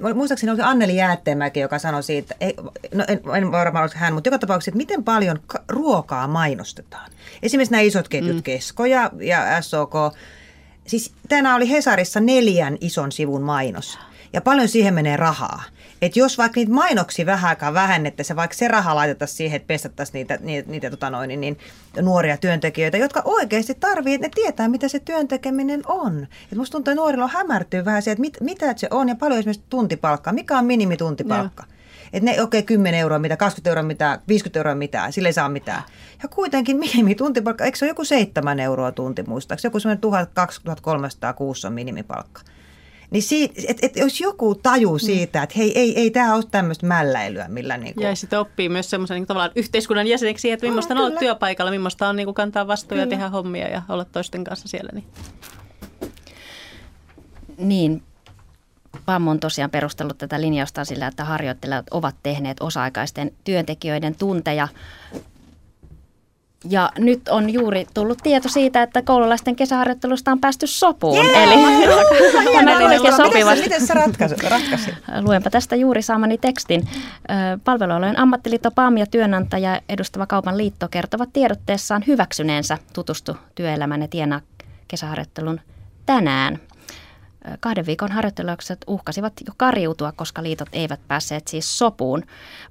mä, 0.00 0.14
muistaakseni 0.14 0.52
oli 0.52 0.62
Anneli 0.62 0.96
Jäätteenmäki, 0.96 1.60
joka 1.60 1.78
sanoi 1.78 2.02
siitä, 2.02 2.34
ei, 2.40 2.54
no 2.94 3.04
en, 3.08 3.20
en 3.36 3.52
varmaan 3.52 3.82
olisi 3.82 3.96
hän, 3.98 4.14
mutta 4.14 4.28
joka 4.28 4.38
tapauksessa, 4.38 4.70
että 4.70 4.76
miten 4.76 5.04
paljon 5.04 5.40
ruokaa 5.68 6.28
mainostetaan. 6.28 7.10
Esimerkiksi 7.42 7.72
nämä 7.72 7.80
isot 7.80 8.08
ketjut, 8.08 8.36
mm. 8.36 8.42
Kesko 8.42 8.84
ja, 8.84 9.10
ja 9.20 9.62
SOK, 9.62 9.94
siis 10.86 11.12
tänään 11.28 11.56
oli 11.56 11.70
Hesarissa 11.70 12.20
neljän 12.20 12.76
ison 12.80 13.12
sivun 13.12 13.42
mainos. 13.42 13.98
Ja 14.32 14.40
paljon 14.40 14.68
siihen 14.68 14.94
menee 14.94 15.16
rahaa. 15.16 15.62
Et 16.02 16.16
jos 16.16 16.38
vaikka 16.38 16.60
niitä 16.60 16.72
mainoksia 16.72 17.26
vähän 17.26 17.48
aikaa 17.48 17.74
vähennettäisiin, 17.74 18.36
vaikka 18.36 18.56
se 18.56 18.68
raha 18.68 18.94
laitettaisiin 18.94 19.36
siihen, 19.36 19.56
että 19.56 19.66
pestattaisiin 19.66 20.14
niitä, 20.14 20.38
niitä, 20.40 20.70
niitä 20.70 20.90
tota 20.90 21.10
noin, 21.10 21.28
niin, 21.28 21.40
niin, 21.40 21.58
nuoria 22.00 22.36
työntekijöitä, 22.36 22.96
jotka 22.96 23.22
oikeasti 23.24 23.74
tarvii, 23.74 24.14
että 24.14 24.26
ne 24.26 24.30
tietää, 24.34 24.68
mitä 24.68 24.88
se 24.88 24.98
työntekeminen 24.98 25.82
on. 25.86 26.26
Et 26.52 26.58
musta 26.58 26.72
tuntuu, 26.72 26.92
että 26.92 27.00
nuorilla 27.00 27.24
on 27.24 27.30
hämärtyy 27.30 27.84
vähän 27.84 28.02
se, 28.02 28.10
että 28.10 28.20
mit, 28.20 28.36
mitä 28.40 28.74
se 28.76 28.88
on 28.90 29.08
ja 29.08 29.14
paljon 29.14 29.38
esimerkiksi 29.38 29.66
tuntipalkkaa. 29.70 30.32
Mikä 30.32 30.58
on 30.58 30.64
minimituntipalkka? 30.64 31.64
Että 32.12 32.30
ne, 32.30 32.42
okei, 32.42 32.60
okay, 32.60 32.62
10 32.62 33.00
euroa 33.00 33.18
mitä, 33.18 33.36
20 33.36 33.70
euroa 33.70 33.82
mitä, 33.82 34.18
50 34.28 34.58
euroa 34.58 34.74
mitä, 34.74 35.10
sille 35.10 35.28
ei 35.28 35.32
saa 35.32 35.48
mitään. 35.48 35.82
Ja 36.22 36.28
kuitenkin 36.28 36.76
minimituntipalkka, 36.76 37.64
eikö 37.64 37.78
se 37.78 37.84
ole 37.84 37.90
joku 37.90 38.04
7 38.04 38.60
euroa 38.60 38.92
tunti 38.92 39.22
muistaakseni? 39.22 39.68
Joku 39.68 39.80
semmoinen 39.80 40.00
1300 40.00 41.32
kuussa 41.32 41.68
on 41.68 41.74
minimipalkka. 41.74 42.42
Niin 43.10 43.22
siitä, 43.22 43.62
et, 43.68 43.78
et 43.82 43.96
jos 43.96 44.20
joku 44.20 44.54
taju 44.54 44.92
mm. 44.92 44.98
siitä, 44.98 45.42
että 45.42 45.54
hei, 45.58 45.78
ei, 45.78 45.98
ei 45.98 46.10
tämä 46.10 46.34
ole 46.34 46.44
tämmöistä 46.50 46.86
mälläilyä, 46.86 47.48
millä 47.48 47.76
niin 47.76 47.94
kuin... 47.94 48.06
Ja 48.06 48.16
sitten 48.16 48.38
oppii 48.38 48.68
myös 48.68 48.90
semmoisen 48.90 49.14
niin 49.14 49.26
tavallaan 49.26 49.52
yhteiskunnan 49.56 50.06
jäseneksi, 50.06 50.50
että 50.50 50.66
millaista 50.66 50.94
on 50.94 51.00
olla 51.00 51.18
työpaikalla, 51.18 51.70
millaista 51.70 52.08
on 52.08 52.16
niin 52.16 52.26
kuin 52.26 52.34
kantaa 52.34 52.66
vastuuja, 52.66 53.04
kyllä. 53.04 53.16
tehdä 53.16 53.28
hommia 53.28 53.68
ja 53.68 53.82
olla 53.88 54.04
toisten 54.04 54.44
kanssa 54.44 54.68
siellä. 54.68 54.90
Niin, 54.92 55.04
niin 57.58 58.02
PAM 59.06 59.28
on 59.28 59.40
tosiaan 59.40 59.70
perustellut 59.70 60.18
tätä 60.18 60.40
linjausta 60.40 60.84
sillä, 60.84 61.06
että 61.06 61.24
harjoittelijat 61.24 61.86
ovat 61.90 62.14
tehneet 62.22 62.56
osa-aikaisten 62.60 63.32
työntekijöiden 63.44 64.16
tunteja 64.16 64.68
ja 66.70 66.90
nyt 66.98 67.28
on 67.28 67.50
juuri 67.50 67.86
tullut 67.94 68.18
tieto 68.22 68.48
siitä, 68.48 68.82
että 68.82 69.02
koululaisten 69.02 69.56
kesäharjoittelusta 69.56 70.32
on 70.32 70.40
päästy 70.40 70.66
sopuun. 70.66 71.26
Yeah! 71.26 71.42
Eli 71.42 71.54
on 72.74 72.82
oikein 72.82 73.16
sopivasti. 73.16 73.62
Miten 73.62 73.86
se 73.86 73.94
ratkaisi? 73.94 74.34
ratkaisi? 74.48 74.90
Luenpa 75.20 75.50
tästä 75.50 75.76
juuri 75.76 76.02
saamani 76.02 76.38
tekstin. 76.38 76.88
Palvelualojen 77.64 78.18
ammattiliitto 78.18 78.70
PAM 78.70 78.96
ja 78.96 79.06
työnantaja 79.06 79.80
edustava 79.88 80.26
kaupan 80.26 80.58
liitto 80.58 80.88
kertovat 80.88 81.28
tiedotteessaan 81.32 82.04
hyväksyneensä 82.06 82.78
tutustu 82.92 83.36
työelämän 83.54 84.02
ja 84.02 84.08
tienaa 84.08 84.40
kesäharjoittelun 84.88 85.60
tänään 86.06 86.58
kahden 87.60 87.86
viikon 87.86 88.12
harjoittelukset 88.12 88.84
uhkasivat 88.86 89.32
jo 89.46 89.52
kariutua, 89.56 90.12
koska 90.12 90.42
liitot 90.42 90.68
eivät 90.72 91.00
päässeet 91.08 91.48
siis 91.48 91.78
sopuun. 91.78 92.22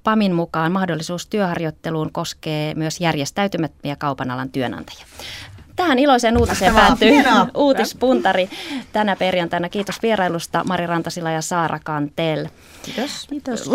PAMin 0.04 0.32
mukaan 0.34 0.72
mahdollisuus 0.72 1.26
työharjoitteluun 1.26 2.12
koskee 2.12 2.74
myös 2.74 3.00
järjestäytymättömiä 3.00 3.96
kaupan 3.96 4.30
alan 4.30 4.48
työnantajia. 4.48 5.06
Tähän 5.76 5.98
iloiseen 5.98 6.38
uutiseen 6.38 6.74
päättyy 6.74 7.10
uutispuntari 7.54 8.50
tänä 8.92 9.16
perjantaina. 9.16 9.68
Kiitos 9.68 10.02
vierailusta 10.02 10.64
Mari 10.64 10.86
Rantasila 10.86 11.30
ja 11.30 11.42
Saara 11.42 11.80
Kantel. 11.84 12.48
Kiitos. 12.82 13.26
Kiitos. 13.30 13.66